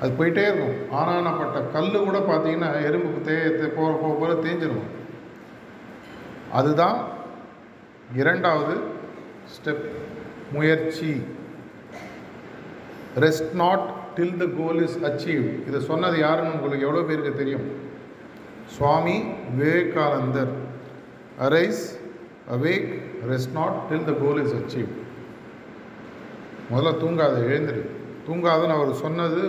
[0.00, 0.98] அது போயிட்டே இருக்கும்.
[0.98, 4.68] ஆனானப்பட்ட கல் கூட பார்த்தீங்கன்னா எறும்புக்கு தே தே- போக போக போக
[6.52, 7.08] அதுதான்
[8.14, 8.80] இரண்டாவது
[9.46, 9.90] ஸ்டெப்
[10.52, 11.22] முயற்சி.
[13.16, 17.85] Rest not till the goal is achieve இதை சொன்னது யாருன்னு உங்களுக்கு எவ்வளோ பேருக்கு தெரியும்?
[18.66, 19.22] Swami
[19.56, 20.52] Vivekanandar.
[21.40, 21.82] Arise
[22.54, 22.88] awake
[23.30, 24.88] rest not till the goal is achieve
[26.72, 27.82] முதல்ல தூங்காத எழுந்திரு.
[28.28, 29.42] தூங்காதன்னு அவர் சொன்னது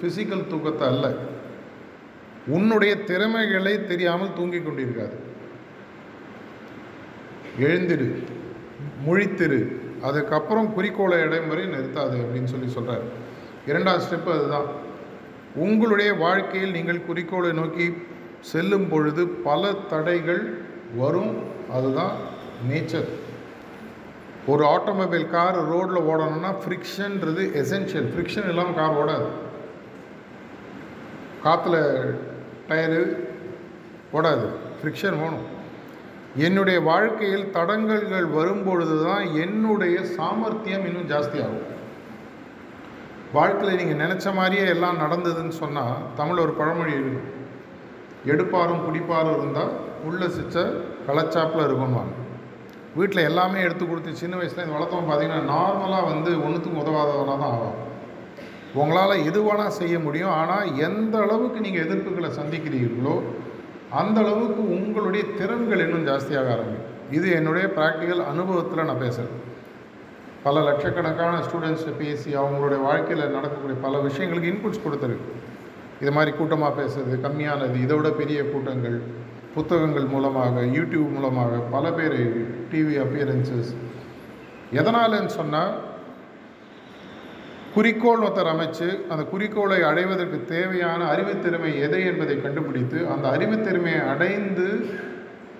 [0.00, 1.14] ஃபிசிக்கல் தூக்கத்தை அல்ல.
[2.46, 5.16] உன்னுடைய திறமைகளை தெரியாமல் தூங்கிக் கொண்டிருக்காது.
[7.60, 8.06] எழுந்திரு
[9.06, 9.60] முழித்திரு.
[10.02, 13.04] அதுக்கப்புறம் குறிக்கோளை இடம் வரை நிறுத்தாது அப்படின்னு சொல்லி சொல்கிறார்
[13.66, 14.68] இரண்டாவது ஸ்டெப் அதுதான்.
[15.54, 17.86] உங்களுடைய வாழ்க்கையில் நீங்கள் குறிக்கோளை நோக்கி
[18.50, 20.42] செல்லும் பொழுது பல தடைகள்
[21.00, 21.34] வரும்.
[21.76, 22.14] அதுதான்
[22.70, 23.10] நேச்சர்
[24.46, 29.28] ஒரு ஆட்டோமொபைல் கார் ரோட்டில் ஓடணும்னா ஃப்ரிக்ஷன்றது எசென்ஷியல் ஃப்ரிக்ஷன் இல்லாமல் கார் ஓடாது.
[31.44, 31.76] காற்றுல
[32.68, 33.02] டயரு
[34.12, 34.46] ஓடாது.
[34.78, 35.46] ஃப்ரிக்ஷன் வேணும்.
[36.36, 41.68] என்னுடைய வாழ்க்கையில் தடங்கல்கள் வரும்பொழுது தான் என்னுடைய சாமர்த்தியம் இன்னும் ஜாஸ்தியாகும்.
[43.32, 47.20] வாழ்க்கையில் நீங்கள் நினச்ச மாதிரியே எல்லாம் நடந்ததுன்னு சொன்னால் தமிழ் ஒரு பழமொழி இருக்கு.
[48.30, 49.72] எடுப்பாரும் குடிப்பாரும் இருந்தால்
[50.08, 50.56] உள்ள சிச்ச
[51.06, 52.12] கலச்சாப்பில் இருக்கும்வாங்க
[52.98, 57.78] வீட்டில் எல்லாமே எடுத்து கொடுத்து சின்ன வயசில் இந்த வளர்த்தவன் பார்த்தீங்கன்னா நார்மலாக வந்து ஒன்றுத்துக்கும் உதவாதவனாக தான் ஆகும்
[58.80, 60.34] உங்களால் எது வேணால் செய்ய முடியும்.
[60.40, 63.16] ஆனால் எந்த அளவுக்கு நீங்கள் எதிர்ப்புகளை சந்திக்கிறீர்களோ
[64.00, 66.90] அந்த அளவுக்கு உங்களுடைய திறன்கள் இன்னும் ஜாஸ்தியாக ஆரம்பிக்கும்.
[67.16, 69.40] இது என்னுடைய ப்ராக்டிக்கல் அனுபவத்தில் நான் பேசுகிறேன்
[70.44, 75.28] பல லட்சக்கணக்கான ஸ்டூடெண்ட்ஸை பேசி அவங்களுடைய வாழ்க்கையில் நடக்கக்கூடிய பல விஷயங்களுக்கு இன்புட்ஸ் கொடுத்துருக்கு.
[76.02, 78.96] இது மாதிரி கூட்டமாக பேசுறது கம்மியானது இதை விட பெரிய கூட்டங்கள்
[79.54, 82.18] புத்தகங்கள் மூலமாக யூடியூப் மூலமாக பல பேர்
[82.70, 83.72] டிவி அப்பியரன்சஸ்
[84.72, 85.72] எதனாலன்னு சொன்னால்
[87.74, 94.68] குறிக்கோள் ஒருத்தர் அமைச்சு அந்த குறிக்கோளை அடைவதற்கு தேவையான அறிவுத்திறமை எதை என்பதை கண்டுபிடித்து அந்த அறிவுத்திறமையை அடைந்து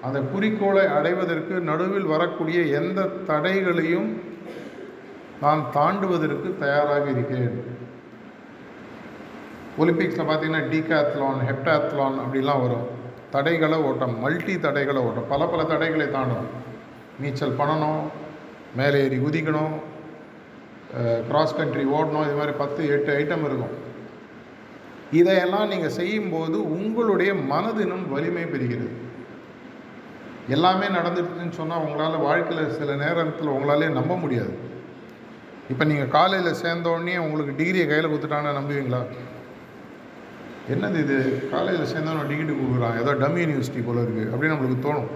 [0.02, 4.10] அந்த குறிக்கோளை அடைவதற்கு நடுவில் வரக்கூடிய எந்த தடைகளையும்
[5.40, 7.56] நான் தாண்டுவதற்கு தயாராக இருக்கிறேன்
[9.80, 12.86] ஒலிம்பிக்ஸில் பார்த்தீங்கன்னா டீகாத்லான் ஹெப்டாத்லான் அப்படிலாம் வரும்.
[13.34, 16.50] தடைகளை ஓட்டம் மல்டி தடைகளை ஓட்டம் பல பல தடைகளை தாண்டணும்
[17.22, 18.02] நீச்சல் பண்ணணும்
[18.78, 19.74] மேலே ஏறி குதிக்கணும்
[21.28, 23.74] கிராஸ் கண்ட்ரி ஓடணும் இது மாதிரி பத்து எட்டு ஐட்டம் இருக்கும்.
[25.20, 28.92] இதையெல்லாம் நீங்கள் செய்யும்போது உங்களுடைய மனதினும் வலிமை பெறுகிறது.
[30.54, 34.54] எல்லாமே நடந்துட்டுன்னு சொன்னால் உங்களால் வாழ்க்கையில் சில நேரத்தில் உங்களாலே நம்ப முடியாது.
[35.72, 39.02] இப்போ நீங்கள் காலையில் சேர்ந்தோடனே உங்களுக்கு டிகிரியை கையில் கொடுத்துட்டாங்கன்னு நம்புவீங்களா?
[40.70, 41.48] என்னது இது?
[41.50, 45.08] காலேஜில் சேர்ந்தாலும் டிகிரி கொடுக்குறான் ஏதோ டம்மி யூனிவர்சிட்டி போல் இருக்குது அப்படின்னு நம்மளுக்கு தோணும்.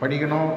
[0.00, 0.52] படிக்கணும்.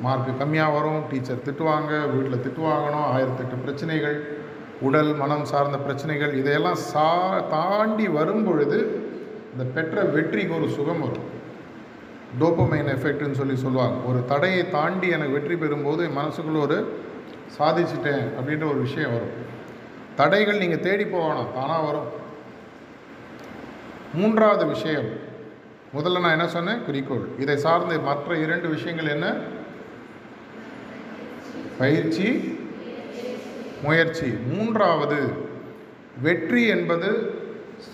[0.00, 1.02] மார்க்கு கம்மியாக வரும்.
[1.10, 2.14] டீச்சர் திட்டுவாங்க.
[2.14, 3.06] வீட்டில் திட்டு வாங்கணும்.
[3.14, 4.38] ஆயிரத்தெட்டு பிரச்சனைகள்.
[4.80, 6.34] உடல் மனம் சார்ந்த பிரச்சனைகள்.
[6.34, 9.08] இதையெல்லாம் சா தாண்டி வரும் பொழுது
[9.52, 11.28] இந்த பெற்ற வெற்றிக்கு ஒரு சுகம் வரும்.
[12.40, 13.96] டோப்பமைன் எஃபெக்ட்னு சொல்லி சொல்லுவாங்க.
[14.06, 17.02] ஒரு தடையை தாண்டி எனக்கு வெற்றி பெறும்போது என் மனசுக்குள்ள ஒரு
[17.58, 19.34] சாதிச்சிட்டேன் அப்படின்ற ஒரு விஷயம் வரும்.
[20.16, 21.46] தடைகள் நீங்கள் தேடி போகணும்.
[21.54, 22.19] தானாக வரும்.
[24.14, 25.08] மூன்றாவது விஷயம்.
[25.94, 26.84] முதல்ல நான் என்ன சொன்னேன்?
[26.84, 27.26] குறிக்கோள்.
[27.38, 29.34] இதை சார்ந்த மற்ற இரண்டு விஷயங்கள் என்ன?
[31.78, 32.58] பயிற்சி
[33.82, 34.26] முயற்சி.
[34.26, 35.48] மூன்றாவது
[36.22, 37.34] வெற்றி என்பது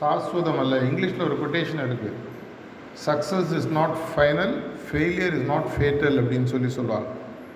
[0.00, 0.76] சாஸ்வதம் அல்ல.
[0.76, 2.12] இங்கிலீஷில் ஒரு கொட்டேஷன் இருக்குது
[3.06, 4.54] success is not final
[4.90, 7.08] failure is not fatal அப்படின்னு சொல்லி சொல்லுவாங்க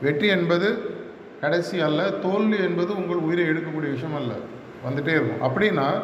[0.03, 0.99] வெற்றி என்பது
[1.41, 4.33] கடைசி அல்ல தோல்வி என்பது உங்கள் உயிரை எடுக்கக்கூடிய விஷயம் அல்ல.
[4.89, 5.43] வந்துகிட்டே இருக்கும்.
[5.49, 6.01] அப்படின்னா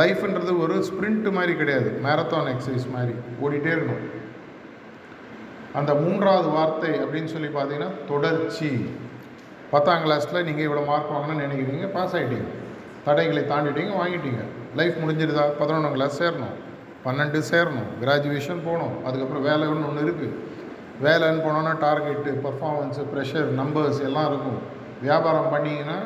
[0.00, 1.88] லைஃப்ன்றது ஒரு ஸ்ப்ரிண்ட் மாதிரி கிடையாது.
[2.06, 3.14] மேரத்தான் எக்ஸசைஸ் மாதிரி.
[3.44, 4.04] ஓடிட்டே இருக்கணும்.
[5.78, 8.70] அந்த மூன்றாவது வார்த்தை அப்படின்னு சொல்லி பார்த்தீங்கன்னா தொடர்ச்சி.
[9.70, 12.48] பத்தாம் கிளாஸில் நீங்கள் இவ்வளோ மார்க் வாங்கணும்னு நினைக்கிறீங்க பாஸ் ஆகிட்டீங்க
[13.06, 14.42] தடைகளை தாண்டிட்டீங்க வாங்கிட்டீங்க.
[14.80, 15.44] லைஃப் முடிஞ்சிருதா?
[15.60, 16.54] பதினொன்றாம் கிளாஸ் சேரணும்.
[17.06, 17.88] பன்னெண்டு சேரணும்.
[18.02, 18.94] கிராஜுவேஷன் போகணும்.
[19.06, 20.36] அதுக்கப்புறம் வேலைன்னு ஒன்று இருக்குது
[21.06, 24.60] வேலைன்னு போனோன்னா டார்கெட்டு பர்ஃபார்மன்ஸு ப்ரெஷர் நம்பர்ஸ் எல்லாம் இருக்கும்.
[25.02, 25.98] வியாபாரம் பண்ணிங்கன்னா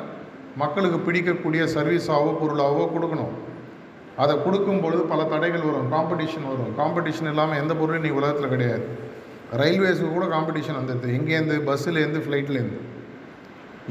[0.63, 3.35] மக்களுக்கு பிடிக்கக்கூடிய சர்வீஸாவோ பொருளாவோ கொடுக்கணும்.
[4.23, 6.73] அதை கொடுக்கும் பொழுது பல தடைகள் வரும் காம்படிஷன் வரும்.
[6.81, 8.87] காம்படிஷன் இல்லாமல் எந்த பொருளும் நீ உலகத்தில் கிடையாது.
[9.61, 11.09] ரயில்வேஸுக்கு கூட காம்படிஷன் வந்துடுது.
[11.19, 12.81] எங்கேருந்து பஸ்ஸுலேருந்து ஃப்ளைட்லேருந்து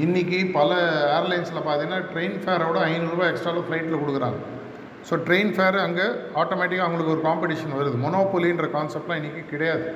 [0.05, 0.71] இன்றைக்கி பல
[1.17, 4.39] ஏர்லைன்ஸில் பார்த்தீங்கன்னா ட்ரெயின் ஃபேரோட ஐநூறுரூவா எக்ஸ்ட்ராவில் ஃப்ளைட்டில் கொடுக்குறாங்க.
[5.07, 6.05] ஸோ ட்ரெயின் ஃபேர் அங்கே
[6.41, 7.97] ஆட்டோமேட்டிக்காக அவங்களுக்கு ஒரு காம்படிஷன் வருது.
[8.05, 9.87] மொனோபொலின்ற கான்செப்ட்லாம் இன்றைக்கி கிடையாது.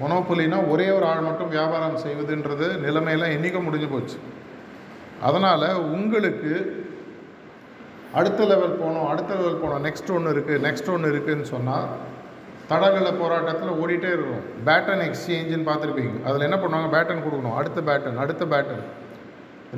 [0.00, 4.18] மொனோபொலினா ஒரே ஒரு ஆள் மட்டும் வியாபாரம் செய்வதுன்றது நிலைமையெல்லாம் என்றைக்கும் முடிஞ்சு போச்சு.
[5.28, 6.52] அதனால் உங்களுக்கு
[8.14, 9.84] அடுத்த லெவல் போகணும் அடுத்த லெவல் போகணும்.
[9.86, 11.88] நெக்ஸ்ட் ஒன்று இருக்குது நெக்ஸ்ட் ஒன்று இருக்குதுன்னு சொன்னால்
[12.70, 16.14] தடகள போராட்டத்தில் ஓடிட்டே இருக்கும் பேட்டன் எக்ஸ்சேஞ்சுன்னு பார்த்துருப்பீங்க.
[16.24, 16.88] அதில் என்ன பண்ணுவாங்க?
[16.96, 17.56] பேட்டன் கொடுக்கணும்.
[17.60, 18.82] அடுத்த பேட்டன் அடுத்த பேட்டன்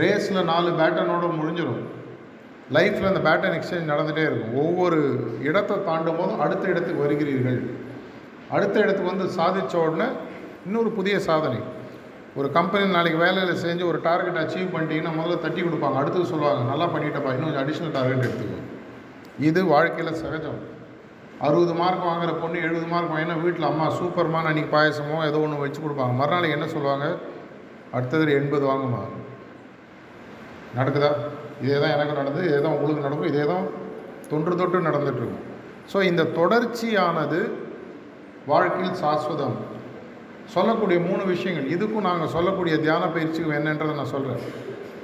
[0.00, 1.82] ரேஸில் நாலு பேட்டனோட முடிஞ்சிடும்
[2.76, 4.54] லைஃப்பில் அந்த பேட்டன் எக்ஸ்சேஞ்ச் நடந்துகிட்டே இருக்கும்.
[4.54, 4.98] ஒவ்வொரு
[5.42, 7.60] இடத்தை தாண்டும் போதும் அடுத்த இடத்துக்கு வருகிறீர்கள்.
[8.50, 10.08] அடுத்த இடத்துக்கு வந்து சாதித்த உடனே
[10.66, 11.60] இன்னொரு புதிய சாதனை.
[12.38, 15.96] ஒரு கம்பெனி நாளைக்கு வேலையில் செஞ்சு ஒரு டார்கெட் அச்சீவ் பண்ணிட்டீங்கன்னா முதல்ல தட்டி கொடுப்பாங்க.
[16.00, 18.58] அடுத்தது சொல்லுவாங்க நல்லா பண்ணிட்டப்பா இன்னும் கொஞ்சம் அடிஷ்னல் டார்கெட் எடுத்துக்கோ.
[19.48, 20.60] இது வாழ்க்கையில் சகஜம்.
[21.46, 25.80] அறுபது மார்க் வாங்குற பொண்ணு எழுபது மார்க் வாங்கினா வீட்டில் அம்மா சூப்பர்மா அன்றைக்கி பாயசமோ ஏதோ ஒன்று வச்சு
[25.84, 26.14] கொடுப்பாங்க.
[26.20, 27.06] மறுநாள் என்ன சொல்லுவாங்க?
[27.96, 29.02] அடுத்தது எண்பது வாங்குமா
[30.78, 31.12] நடக்குதா?
[31.64, 33.64] இதே தான் எனக்கு நடந்தது இதே தான் உங்களுக்கு நடக்கும் இதே தான்
[34.30, 35.46] தொன்று தொட்டு நடந்துகிட்ருக்கும்
[35.92, 37.40] ஸோ இந்த தொடர்ச்சியானது
[38.50, 39.56] வாழ்க்கையில் சாஸ்வதம்.
[40.54, 41.68] சொல்லக்கூடிய மூணு விஷயங்கள்.
[41.76, 44.42] இதுக்கும் நாங்கள் சொல்லக்கூடிய தியான பயிற்சிக்கு என்னன்றதை நான் சொல்கிறேன்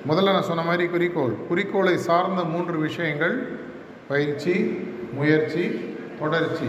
[0.09, 1.35] முதல்ல நான் சொன்ன மாதிரி குறிக்கோள்.
[1.48, 3.37] குறிக்கோளை சார்ந்த மூன்று விஷயங்கள்.
[4.09, 4.54] பயிற்சி
[5.12, 5.64] முயற்சி
[6.20, 6.68] தொடர்ச்சி.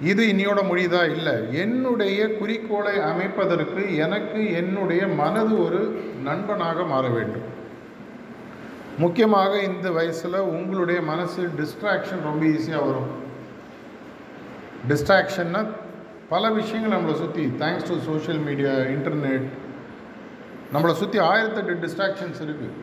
[0.00, 1.36] இது இன்னியோட மொழிதா இல்லை.
[1.58, 5.80] என்னுடைய குறிக்கோளை அமைப்பதற்கு எனக்கு என்னுடைய மனது ஒரு
[6.24, 7.46] நண்பனாக மாற வேண்டும்.
[8.98, 13.10] முக்கியமாக இந்த வயசில் உங்களுடைய மனசு டிஸ்ட்ராக்ஷன் ரொம்ப ஈஸியாக வரும்.
[14.88, 15.62] டிஸ்ட்ராக்ஷன்னா
[16.32, 19.46] பல விஷயங்கள் நம்மளை சுற்றி thanks to social media internet
[20.74, 22.76] நம்மளை சுற்றி ஆயிரத்தெட்டு டிஸ்ட்ராக்ஷன்ஸ் இருக்குது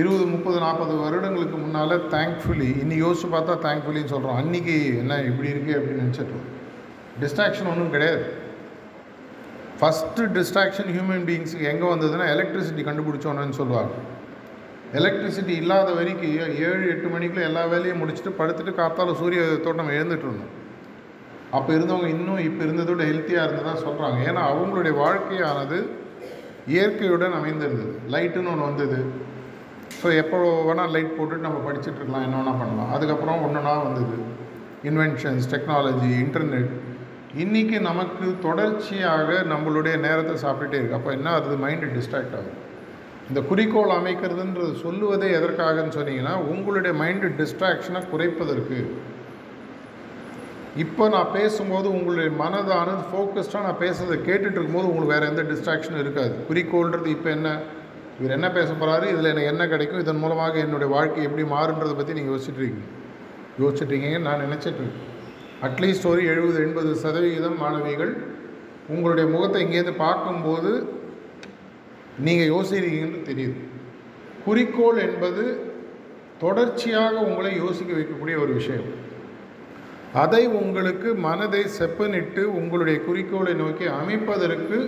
[0.00, 5.78] இருபது முப்பது நாற்பது வருடங்களுக்கு முன்னால் தேங்க்ஃபுல்லி இன்னைக்கு யோசிச்சு பார்த்தா தேங்க்ஃபுல்லின்னு சொல்கிறோம் அன்றைக்கி என்ன இப்படி இருக்குது
[5.78, 6.44] அப்படின்னு நினச்சிட்டு
[7.22, 8.22] டிஸ்ட்ராக்ஷன் ஒன்றும் கிடையாது.
[9.80, 13.92] ஃபஸ்ட்டு டிஸ்ட்ராக்ஷன் ஹியூமன் பீயிங்ஸுக்கு எங்கே வந்ததுன்னா எலக்ட்ரிசிட்டி கண்டுபிடிச்சோன்னு சொல்லுவாங்க.
[15.00, 16.32] எலக்ட்ரிசிட்டி இல்லாத வரைக்கும்
[16.68, 20.54] ஏழு எட்டு மணிக்குள்ளே எல்லா வேலையும் முடிச்சுட்டு படுத்துட்டு காத்தால சூரிய தோட்டம் எழுந்துட்டு இருந்தோம்.
[21.56, 25.78] அப்போ இருந்தவங்க இன்னும் இப்போ இருந்ததோட ஹெல்த்தியாக இருந்ததாக சொல்கிறாங்க ஏன்னா அவங்களுடைய வாழ்க்கையானது
[26.74, 27.92] இயற்கையுடன் அமைந்திருந்தது.
[28.14, 28.98] லைட்டுன்னு ஒன்று வந்தது.
[30.00, 32.24] ஸோ எப்போ வேணால் லைட் போட்டுட்டு நம்ம படிச்சுட்டு இருக்கலாம்.
[32.26, 32.92] என்ன வேணால் பண்ணலாம்.
[32.96, 34.16] அதுக்கப்புறம் ஒன்றுனா வந்தது.
[34.88, 36.70] இன்வென்ஷன்ஸ் டெக்னாலஜி இன்டர்நெட்
[37.42, 41.56] இன்றைக்கி நமக்கு தொடர்ச்சியாக நம்மளுடைய நேரத்தை சாப்பிட்டுட்டே இருக்குது அப்போ என்ன ஆகுது?
[41.64, 42.54] மைண்டு டிஸ்ட்ராக்ட் ஆகுது.
[43.28, 48.78] இந்த குறிக்கோள் அமைக்கிறதுன்றது சொல்லுவதே எதற்காகன்னு சொன்னீங்கன்னா உங்களுடைய மைண்டு டிஸ்ட்ராக்ஷனை குறைப்பதற்கு
[50.76, 56.34] இப்போ நான் பேசும்போது உங்களுடைய மனதானது ஃபோக்கஸ்டாக நான் பேசுறதை கேட்டுட்டு இருக்கும்போது உங்களுக்கு வேறு எந்த டிஸ்ட்ராக்ஷனும் இருக்காது.
[56.48, 57.60] குறிக்கோள்ன்றது இப்போ என்ன?
[58.18, 60.00] இவர் என்ன பேச போகிறாரு இதில் எனக்கு என்ன கிடைக்கும்?
[60.00, 62.86] இதன் மூலமாக என்னுடைய வாழ்க்கை எப்படி மாறுன்றதை பற்றி நீங்கள் யோசிச்சுட்டு இருக்கீங்க.
[63.58, 65.08] யோசிச்சுட்டு இருக்கீங்கன்னு நான் நினச்சிட்ருக்கேன்
[65.62, 68.16] அட்லீஸ்ட் ஒரு எழுபது எண்பது சதவிகிதம் மாணவிகள்
[68.88, 70.92] உங்களுடைய முகத்தை இங்கேருந்து பார்க்கும்போது
[72.18, 73.58] நீங்கள் யோசிக்கிறீங்கன்னு தெரியுது.
[74.44, 75.42] குறிக்கோள் என்பது
[76.38, 78.99] தொடர்ச்சியாக உங்களை யோசிக்க வைக்கக்கூடிய ஒரு விஷயம்.
[80.22, 84.78] அதை உங்களுக்கு மனதை செப்பனிட்டு உங்களுடைய குறிக்கோளை நோக்கி அமைப்பதற்கு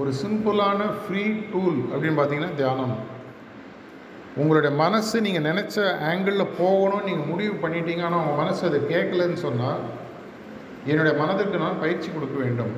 [0.00, 2.94] ஒரு சிம்பிளான ஃப்ரீ டூல் அப்படின்னு பார்த்தீங்கன்னா தியானம்.
[4.40, 5.76] உங்களுடைய மனசு நீங்கள் நினச்ச
[6.10, 9.80] ஆங்கிளில் போகணும்னு நீங்கள் முடிவு பண்ணிட்டீங்க ஆனால் உங்கள் மனசு அதை கேட்கலன்னு சொன்னால்
[10.90, 12.72] என்னுடைய மனதிற்கு நான் பயிற்சி கொடுக்க வேண்டும்.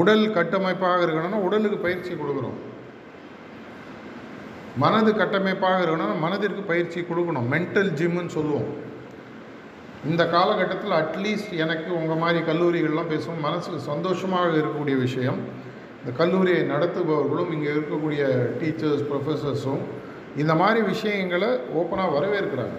[0.00, 2.58] உடல் கட்டமைப்பாக இருக்கணும்னா உடலுக்கு பயிற்சி கொடுக்குறோம்
[4.84, 7.48] மனது கட்டமைப்பாக இருக்கணும்னா மனதிற்கு பயிற்சி கொடுக்கணும்.
[7.54, 8.68] மென்டல் ஜிம்முன்னு சொல்லுவோம்.
[10.10, 15.38] இந்த காலகட்டத்தில் அட்லீஸ்ட் எனக்கு உங்கள் மாதிரி கல்லூரிகள்லாம் பேசுவோம் மனசுக்கு சந்தோஷமாக இருக்கக்கூடிய விஷயம்.
[16.00, 18.22] இந்த கல்லூரியை நடத்துபவர்களும் இங்கே இருக்கக்கூடிய
[18.60, 19.82] டீச்சர்ஸ் ப்ரொஃபஸர்ஸும்
[20.42, 22.76] இந்த மாதிரி விஷயங்களை ஓப்பனாக வரவேற்கிறாங்க.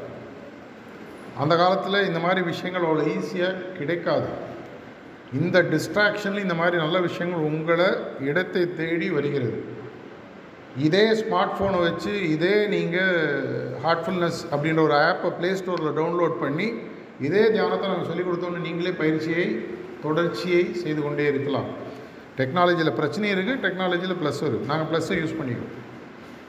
[1.43, 4.29] அந்த காலத்தில் இந்த மாதிரி விஷயங்கள் அவ்வளோ ஈஸியாக கிடைக்காது.
[5.41, 7.88] இந்த டிஸ்ட்ராக்ஷனில் இந்த மாதிரி நல்ல விஷயங்கள் உங்களை
[8.29, 9.59] இடத்தை தேடி வருகிறது.
[10.88, 13.15] இதே ஸ்மார்ட் ஃபோனை வச்சு இதே நீங்கள்
[13.86, 16.67] ஹார்ட்ஃபுல்னஸ் அப்படின்ற ஒரு ஆப்பை ப்ளே ஸ்டோரில் டவுன்லோட் பண்ணி
[17.19, 19.45] இதே தியானத்தை நாங்கள் சொல்லிக் கொடுத்தோன்னு நீங்களே பயிற்சியை
[20.04, 21.69] தொடர்ச்சியை செய்து கொண்டே இருக்கலாம்.
[22.38, 25.73] டெக்னாலஜியில் பிரச்சனை இருக்குது டெக்னாலஜியில் ப்ளஸ் இருக்குது நாங்கள் ப்ளஸ்ஸை யூஸ் பண்ணிக்கிறோம்.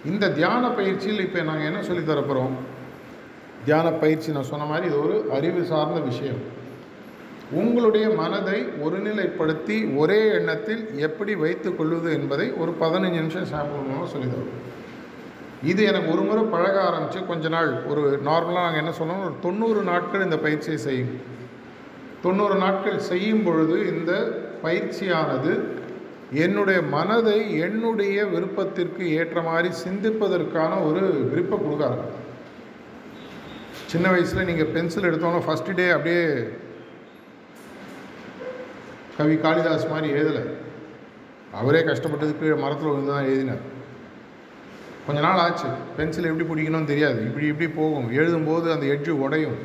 [0.05, 2.55] இந்த தியான பயிற்சியில் இப்போ நாங்கள் என்ன சொல்லி தரப்போகிறோம்
[3.65, 6.43] தியான பயிற்சி நான் சொன்ன மாதிரி இது ஒரு அறிவு சார்ந்த விஷயம்.
[7.53, 14.35] உங்களுடைய மனதை ஒருநிலைப்படுத்தி ஒரே எண்ணத்தில் எப்படி வைத்துக் கொள்வது என்பதை ஒரு பதினஞ்சு நிமிஷம் சாம்பிள் மூலம் சொல்லித்
[14.35, 14.63] தருவோம்
[15.63, 17.71] இது எனக்கு ஒரு முறை பழக ஆரம்பித்து கொஞ்ச நாள்.
[17.91, 21.15] ஒரு நார்மலாக நாங்கள் என்ன சொல்லணும் ஒரு தொண்ணூறு நாட்கள் இந்த பயிற்சியை செய்யும்.
[22.25, 24.13] தொண்ணூறு நாட்கள் செய்யும் பொழுது இந்த
[24.65, 25.53] பயிற்சியானது
[26.45, 32.05] என்னுடைய மனதை என்னுடைய விருப்பத்திற்கு ஏற்ற மாதிரி சிந்திப்பதற்கான ஒரு விருப்பம் கொடுக்காரு
[33.93, 36.23] சின்ன வயசில் நீங்கள் பென்சில் எடுத்தோன்னா ஃபஸ்ட்டு டே அப்படியே
[39.17, 40.45] கவி காளிதாஸ் மாதிரி எழுதலை.
[41.61, 43.65] அவரே கஷ்டப்பட்டதுக்கு மரத்தில் விழுந்து தான் எழுதினார்.
[45.07, 45.69] கொஞ்ச நாள் ஆச்சு.
[45.97, 47.19] பென்சில் எப்படி பிடிக்கணும்னு தெரியாது.
[47.29, 48.09] இப்படி இப்படி போகும்.
[48.19, 49.57] எழுதும்போது அந்த எட்ஜு உடையும்.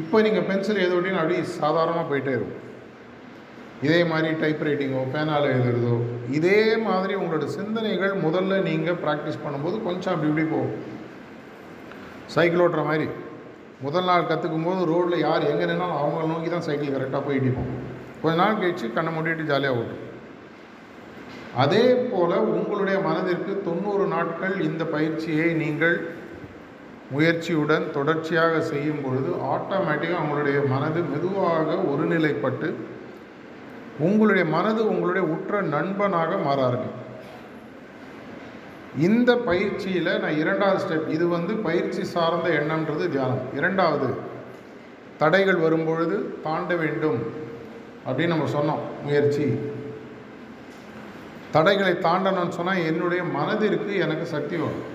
[0.00, 2.60] இப்போ நீங்கள் பென்சில் எழுத விட்டீங்கன்னா அப்படியே சாதாரணமாக போயிட்டே இருக்கும்.
[3.86, 5.94] இதே மாதிரி டைப் ரைட்டிங்கோ பேனால் எழுதுறதோ
[6.36, 10.74] இதே மாதிரி உங்களோட சிந்தனைகள் முதல்ல நீங்கள் ப்ராக்டிஸ் பண்ணும்போது கொஞ்சம் அப்படி இப்படி போகும்.
[12.34, 13.06] சைக்கிள் ஓட்டுற மாதிரி.
[13.86, 17.70] முதல் நாள் கற்றுக்கும் போது ரோட்டில் யார் எங்கே நின்னாலும் அவங்கள நோக்கி தான் சைக்கிள் கரெக்டாக போய் இடிப்போம்
[18.22, 20.03] கொஞ்ச நாள் கழிச்சு கண்ணை மூடிட்டு ஜாலியாக ஓட்டும்.
[21.62, 25.96] அதே போல் உங்களுடைய மனதிற்கு தொண்ணூறு நாட்கள் இந்த பயிற்சியை நீங்கள்
[27.10, 32.68] முயற்சியுடன் தொடர்ச்சியாக செய்யும் பொழுது ஆட்டோமேட்டிக்காக உங்களுடைய மனது மெதுவாக ஒருநிலைப்பட்டு
[33.98, 37.00] உங்களுடைய மனது உங்களுடைய உற்ற நண்பனாக மாற ஆரம்பிக்கும்.
[39.06, 43.44] இந்த பயிற்சியில் நான் இரண்டாவது ஸ்டெப் இது வந்து பயிற்சி சார்ந்த எண்ணம்ன்றது தியானம்.
[43.58, 44.08] இரண்டாவது
[45.18, 47.20] தடைகள் வரும்பொழுது தாண்ட வேண்டும்
[48.06, 49.46] அப்படின்னு நம்ம சொன்னோம் முயற்சி.
[51.54, 54.86] தடைகளை தாண்டணும்னு சொன்னால் என்னுடைய மனதிற்கு எனக்கு சக்தி வரும்.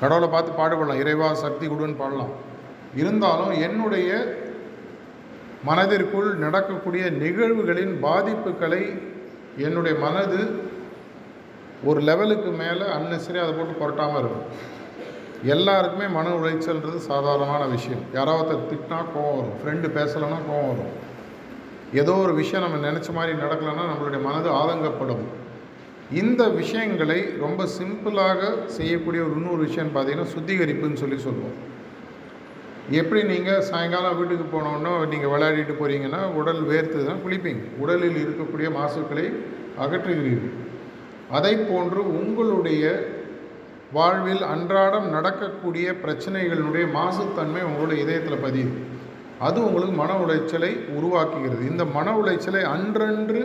[0.00, 1.02] கடவுளை பார்த்து பாடுபடலாம்.
[1.02, 2.34] இறைவா சக்தி கொடுன்னு பாடலாம்.
[3.02, 4.10] இருந்தாலும் என்னுடைய
[5.64, 8.82] மனதிற்குள் நடக்கக்கூடிய நிகழ்வுகளின் பாதிப்புகளை
[9.56, 10.40] என்னுடைய மனது
[11.84, 14.46] ஒரு லெவலுக்கு மேலே அன்னெசரி அதை போட்டு புரட்டாமல் இருக்கும்.
[15.54, 18.04] எல்லாருக்குமே மன உளைச்சல்ன்றது சாதாரணமான விஷயம்.
[18.12, 19.58] யாராவது திட்டினா கோவம் வரும்.
[19.60, 20.94] ஃப்ரெண்டு பேசலைன்னா கோவம் வரும்.
[21.92, 25.24] ஏதோ ஒரு விஷயம் நம்ம நினச்ச மாதிரி நடக்கலைன்னா நம்மளுடைய மனது ஆதங்கப்படும்.
[26.10, 31.56] இந்த விஷயங்களை ரொம்ப சிம்பிளாக செய்யக்கூடிய ஒரு இன்னொரு விஷயம் பார்த்தீங்கன்னா சுத்திகரிப்புன்னு சொல்லி சொல்லுவோம்.
[32.90, 37.62] எப்படி நீங்கள் சாயங்காலம் வீட்டுக்கு போனோன்னா நீங்கள் விளையாடிட்டு போகிறீங்கன்னா உடல் வேர்த்து தான் குளிப்பீங்க.
[37.78, 39.26] உடலில் இருக்கக்கூடிய மாசுக்களை
[39.78, 40.54] அகற்றுகிறீர்கள்.
[41.30, 43.14] அதை போன்று உங்களுடைய
[43.92, 48.85] வாழ்வில் அன்றாடம் நடக்கக்கூடிய பிரச்சனைகளினுடைய மாசுத்தன்மை உங்களுடைய இதயத்தில் பதியுது.
[49.46, 51.62] அது உங்களுக்கு மன உளைச்சலை உருவாக்குகிறது.
[51.70, 53.40] இந்த மன உளைச்சலை அன்றன்று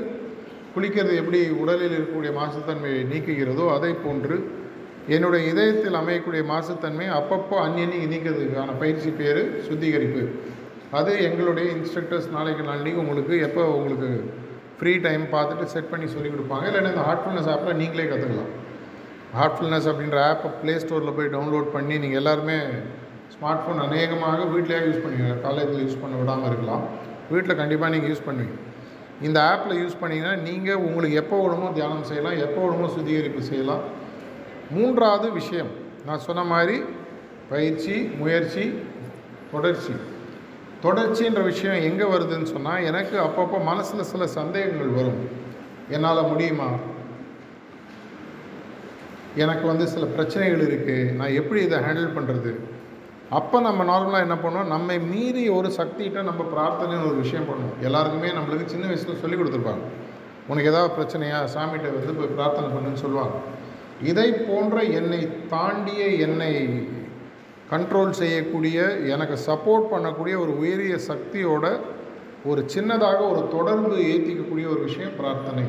[0.75, 4.36] குளிக்கிறது எப்படி உடலில் இருக்கக்கூடிய மாசுத்தன்மையை நீக்குகிறதோ அதை போன்று
[5.08, 10.23] என்னுடைய இதயத்தில் அமையக்கூடிய மாசுத்தன்மை அப்பப்போ அந்நியனி நீக்கிறதுக்கான பயிற்சி பேர் சுத்திகரிப்பு.
[10.99, 14.10] அது எங்களுடைய இன்ஸ்ட்ரக்டர்ஸ் நாளைக்கு நாளைக்கு உங்களுக்கு எப்போ உங்களுக்கு
[14.80, 16.65] ஃப்ரீ டைம் பார்த்துட்டு செட் பண்ணி சொல்லிக் கொடுப்பாங்க.
[16.69, 18.51] இல்லைன்னா இந்த ஹார்ட்ஃபுல்னஸ் ஆப்பில் நீங்களே கற்றுக்கலாம்
[19.39, 22.58] ஹார்ட்ஃபுல்னஸ் அப்படின்ற ஆப்பை ப்ளே ஸ்டோரில் போய் டவுன்லோட் பண்ணி நீங்கள் எல்லாருமே
[23.34, 26.84] ஸ்மார்ட் ஃபோன் அநேகமாக வீட்டிலேயே யூஸ் பண்ணுவீங்க காலேஜில் யூஸ் பண்ண விடாமல் இருக்கலாம்.
[27.34, 28.56] வீட்டில் கண்டிப்பாக நீங்கள் யூஸ் பண்ணுவீங்க.
[29.28, 32.38] இந்த ஆப்பில் யூஸ் பண்ணிங்கன்னா நீங்கள் உங்களுக்கு எப்போ விடமோ தியானம் செய்யலாம்.
[32.46, 33.84] எப்போ விடமோ சுத்திகரிப்பு செய்யலாம்.
[34.76, 35.72] மூன்றாவது விஷயம்
[36.08, 36.78] நான் சொன்ன மாதிரி
[37.52, 38.63] பயிற்சி முயற்சி
[39.54, 39.94] தொடர்ச்சி.
[40.86, 45.20] தொடர்ச்சின்ற விஷயம் எங்கே வருதுன்னு சொன்னால் எனக்கு அப்பப்போ மனசில் சில சந்தேகங்கள் வரும்.
[45.96, 46.70] என்னால் முடியுமா?
[49.44, 52.52] எனக்கு வந்து சில பிரச்சனைகள் இருக்குது நான் எப்படி இதை ஹேண்டில் பண்ணுறது
[53.32, 54.65] அப்போ நம்ம நார்மலாக என்ன பண்ணுவோம்?
[54.65, 57.84] நம்மை மீறி ஒரு சக்திகிட்ட நம்ம பிரார்த்தனைன்னு ஒரு விஷயம் பண்ணுவோம்.
[57.84, 59.78] எல்லாருக்குமே நம்மளுக்கு சின்ன வயசில் சொல்லி கொடுத்துருப்பாங்க.
[60.48, 61.48] உனக்கு ஏதாவது பிரச்சனையா?
[61.56, 63.34] சாமிகிட்ட வந்து போய் பிரார்த்தனை பண்ணுன்னு சொல்லுவாங்க.
[64.04, 66.67] இதை போன்ற என்னை தாண்டிய என்னை
[67.72, 71.80] கண்ட்ரோல் செய்யக்கூடிய எனக்கு சப்போர்ட் பண்ணக்கூடிய ஒரு உயரிய சக்தியோட
[72.46, 75.63] ஒரு சின்னதாக ஒரு தொடர்பு ஏற்றிக்கக்கூடிய ஒரு விஷயம் பிரார்த்தனை.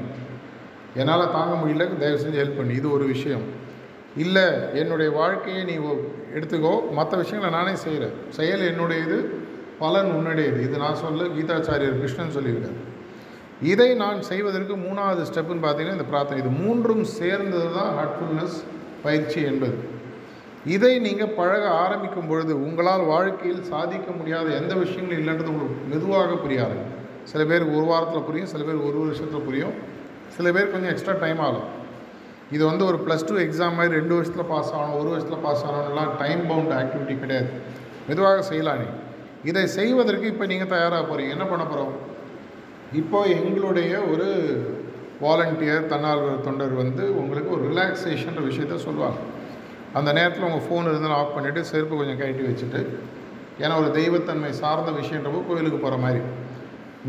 [0.94, 1.98] என்னால் தாங்க முடியல.
[1.98, 2.74] தயவு செஞ்சு ஹெல்ப் பண்ணி.
[2.74, 3.42] இது ஒரு விஷயம்.
[4.16, 4.42] இல்லை
[4.74, 9.18] என்னுடைய வாழ்க்கையை நீ ஒ- எடுத்துக்கோ மற்ற விஷயங்களை நானே செய்கிறேன் செயல் என்னுடையது
[9.82, 10.58] பலன் உன்னுடையது.
[10.66, 12.78] இது நான் சொல்ல கீதாச்சாரியர் கிருஷ்ணன் சொல்லியிருக்கார்.
[13.72, 16.38] இதை நான் செய்வதற்கு மூணாவது ஸ்டெப்புன்னு பார்த்தீங்கன்னா இந்த பிரார்த்தனை.
[16.42, 18.56] இது மூன்றும் சேர்ந்தது தான் ஹார்ட்ஃபுல்னஸ்
[19.04, 19.76] பயிற்சி என்பது.
[20.74, 26.76] இதை நீங்கள் பழக ஆரம்பிக்கும் பொழுது உங்களால் வாழ்க்கையில் சாதிக்க முடியாத எந்த விஷயங்களும் இல்லைன்றது உங்களுக்கு மெதுவாக புரியாது
[27.30, 29.74] சில பேர் ஒரு வாரத்தில் புரியும் சில பேர் ஒரு வருஷத்தில் புரியும்.
[30.36, 31.68] சில பேர் கொஞ்சம் எக்ஸ்ட்ரா டைம் ஆகும்.
[32.54, 36.10] இது வந்து ஒரு ப்ளஸ் டூ எக்ஸாம் மாதிரி ரெண்டு வருஷத்தில் பாஸ் ஆகணும் ஒரு வருஷத்தில் பாஸ் ஆகணும்லாம்
[36.22, 37.50] டைம் பவுண்ட் ஆக்டிவிட்டி கிடையாது.
[38.08, 38.88] மெதுவாக செய்யலாம் நீ.
[39.50, 41.94] இதை செய்வதற்கு இப்போ நீங்கள் தயாராக போகிறீங்க என்ன பண்ண போகிறோம்
[43.00, 44.28] இப்போ எங்களுடைய ஒரு
[45.24, 49.18] வாலண்டியர் தன்னார்வ தொண்டர் வந்து உங்களுக்கு ஒரு ரிலாக்ஸேஷன்ற விஷயத்த சொல்லுவாங்க.
[49.98, 52.80] அந்த நேரத்தில் உங்கள் ஃபோன் இருந்தாலும் ஆஃப் பண்ணிவிட்டு செருப்பு கொஞ்சம் கழட்டி வச்சுட்டு
[53.62, 56.22] ஏன்னா ஒரு தெய்வத்தன்மை சார்ந்த விஷயன்றப்போ கோயிலுக்கு போகிற மாதிரி.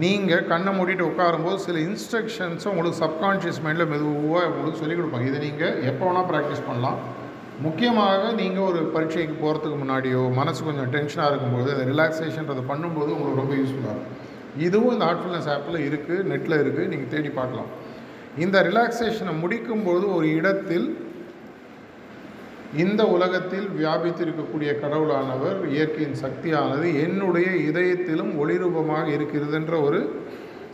[0.02, 5.28] நீங்கள் கண்ணை மூடிட்டு உட்காரும்போது சில இன்ஸ்ட்ரக்ஷன்ஸை உங்களுக்கு சப்கான்ஷியஸ் மைண்டில் மெதுவாக உங்களுக்கு சொல்லிக் கொடுப்பாங்க.
[5.32, 6.98] இதை நீங்கள் எப்போ வேணால் ப்ராக்டிஸ் பண்ணலாம்.
[7.66, 13.56] முக்கியமாக நீங்கள் ஒரு பரீட்சைக்கு போகிறதுக்கு முன்னாடியோ மனசு கொஞ்சம் டென்ஷனாக இருக்கும்போது அந்த ரிலாக்ஸேஷன்றதை பண்ணும்போது உங்களுக்கு ரொம்ப
[13.60, 14.18] யூஸ்ஃபுல்லாக இருக்கும்.
[14.68, 17.70] இதுவும் இந்த ஹார்ட்ஃபுல்னஸ் ஆப்பில் இருக்குது நெட்டில் இருக்குது நீங்கள் தேடி பார்க்கலாம்.
[18.46, 20.88] இந்த ரிலாக்ஸேஷனை முடிக்கும்போது ஒரு இடத்தில்
[22.78, 30.00] இந்த உலகத்தில் வியாபித்திருக்கக்கூடிய கடவுளானவர் இயற்கையின் சக்தியானது என்னுடைய இதயத்திலும் ஒளிரூபமாக இருக்கிறதுன்ற ஒரு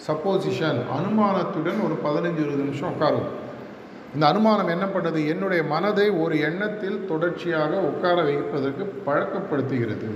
[0.07, 3.27] சப்போசிஷன் அனுமானத்துடன் ஒரு பதினஞ்சு இருபது நிமிஷம் உட்காரும்
[4.13, 10.07] இந்த அனுமானம் என்ன பண்ணது என்னுடைய மனதை ஒரு எண்ணத்தில் தொடர்ச்சியாக உட்கார வைப்பதற்கு பழக்கப்படுத்துகிறது.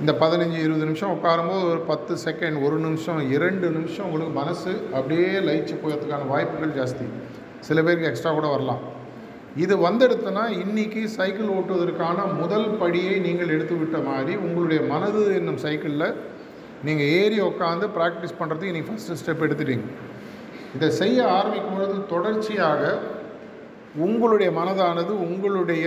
[0.00, 5.30] இந்த பதினஞ்சு இருபது நிமிஷம் உட்காரும்போது ஒரு பத்து செகண்ட் ஒரு நிமிஷம் இரண்டு நிமிஷம் உங்களுக்கு மனசு அப்படியே
[5.48, 7.06] லயிச்சு போகிறதுக்கான வாய்ப்புகள் ஜாஸ்தி.
[7.60, 8.93] சில பேருக்கு எக்ஸ்ட்ரா கூட வரலாம்.
[9.62, 16.08] இது வந்தெடுத்தனா இன்றைக்கி சைக்கிள் ஓட்டுவதற்கான முதல் படியை நீங்கள் எடுத்து விட்ட மாதிரி உங்களுடைய மனது என்னும் சைக்கிளில்
[16.86, 19.86] நீங்கள் ஏறி உட்காந்து ப்ராக்டிஸ் பண்ணுறதுக்கு இன்றைக்கி ஃபஸ்ட்டு ஸ்டெப் எடுத்துட்டீங்க.
[20.76, 22.82] இதை செய்ய ஆரம்பிக்கும் பொழுது தொடர்ச்சியாக
[24.06, 25.86] உங்களுடைய மனதானது உங்களுடைய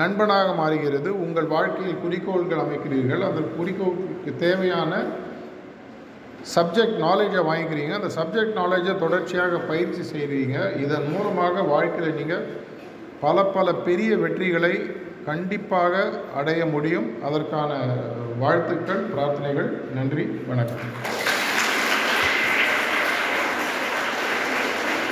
[0.00, 1.10] நண்பனாக மாறுகிறது.
[1.24, 3.24] உங்கள் வாழ்க்கையில் குறிக்கோள்கள் அமைக்கிறீர்கள்.
[3.28, 4.92] அந்த குறிக்கோளுக்கு தேவையான
[6.54, 12.46] சப்ஜெக்ட் நாலேஜை வாங்கிக்கிறீங்க அந்த சப்ஜெக்ட் நாலேஜை தொடர்ச்சியாக பயிற்சி செய்கிறீங்க இதன் மூலமாக வாழ்க்கையில் நீங்கள்
[13.20, 14.74] பல பல பெரிய வெற்றிகளை
[15.24, 17.08] கண்டிப்பாக அடைய முடியும்.
[17.22, 17.72] அதற்கான
[18.38, 19.70] வாழ்த்துக்கள் பிரார்த்தனைகள்.
[19.94, 21.35] நன்றி வணக்கம்.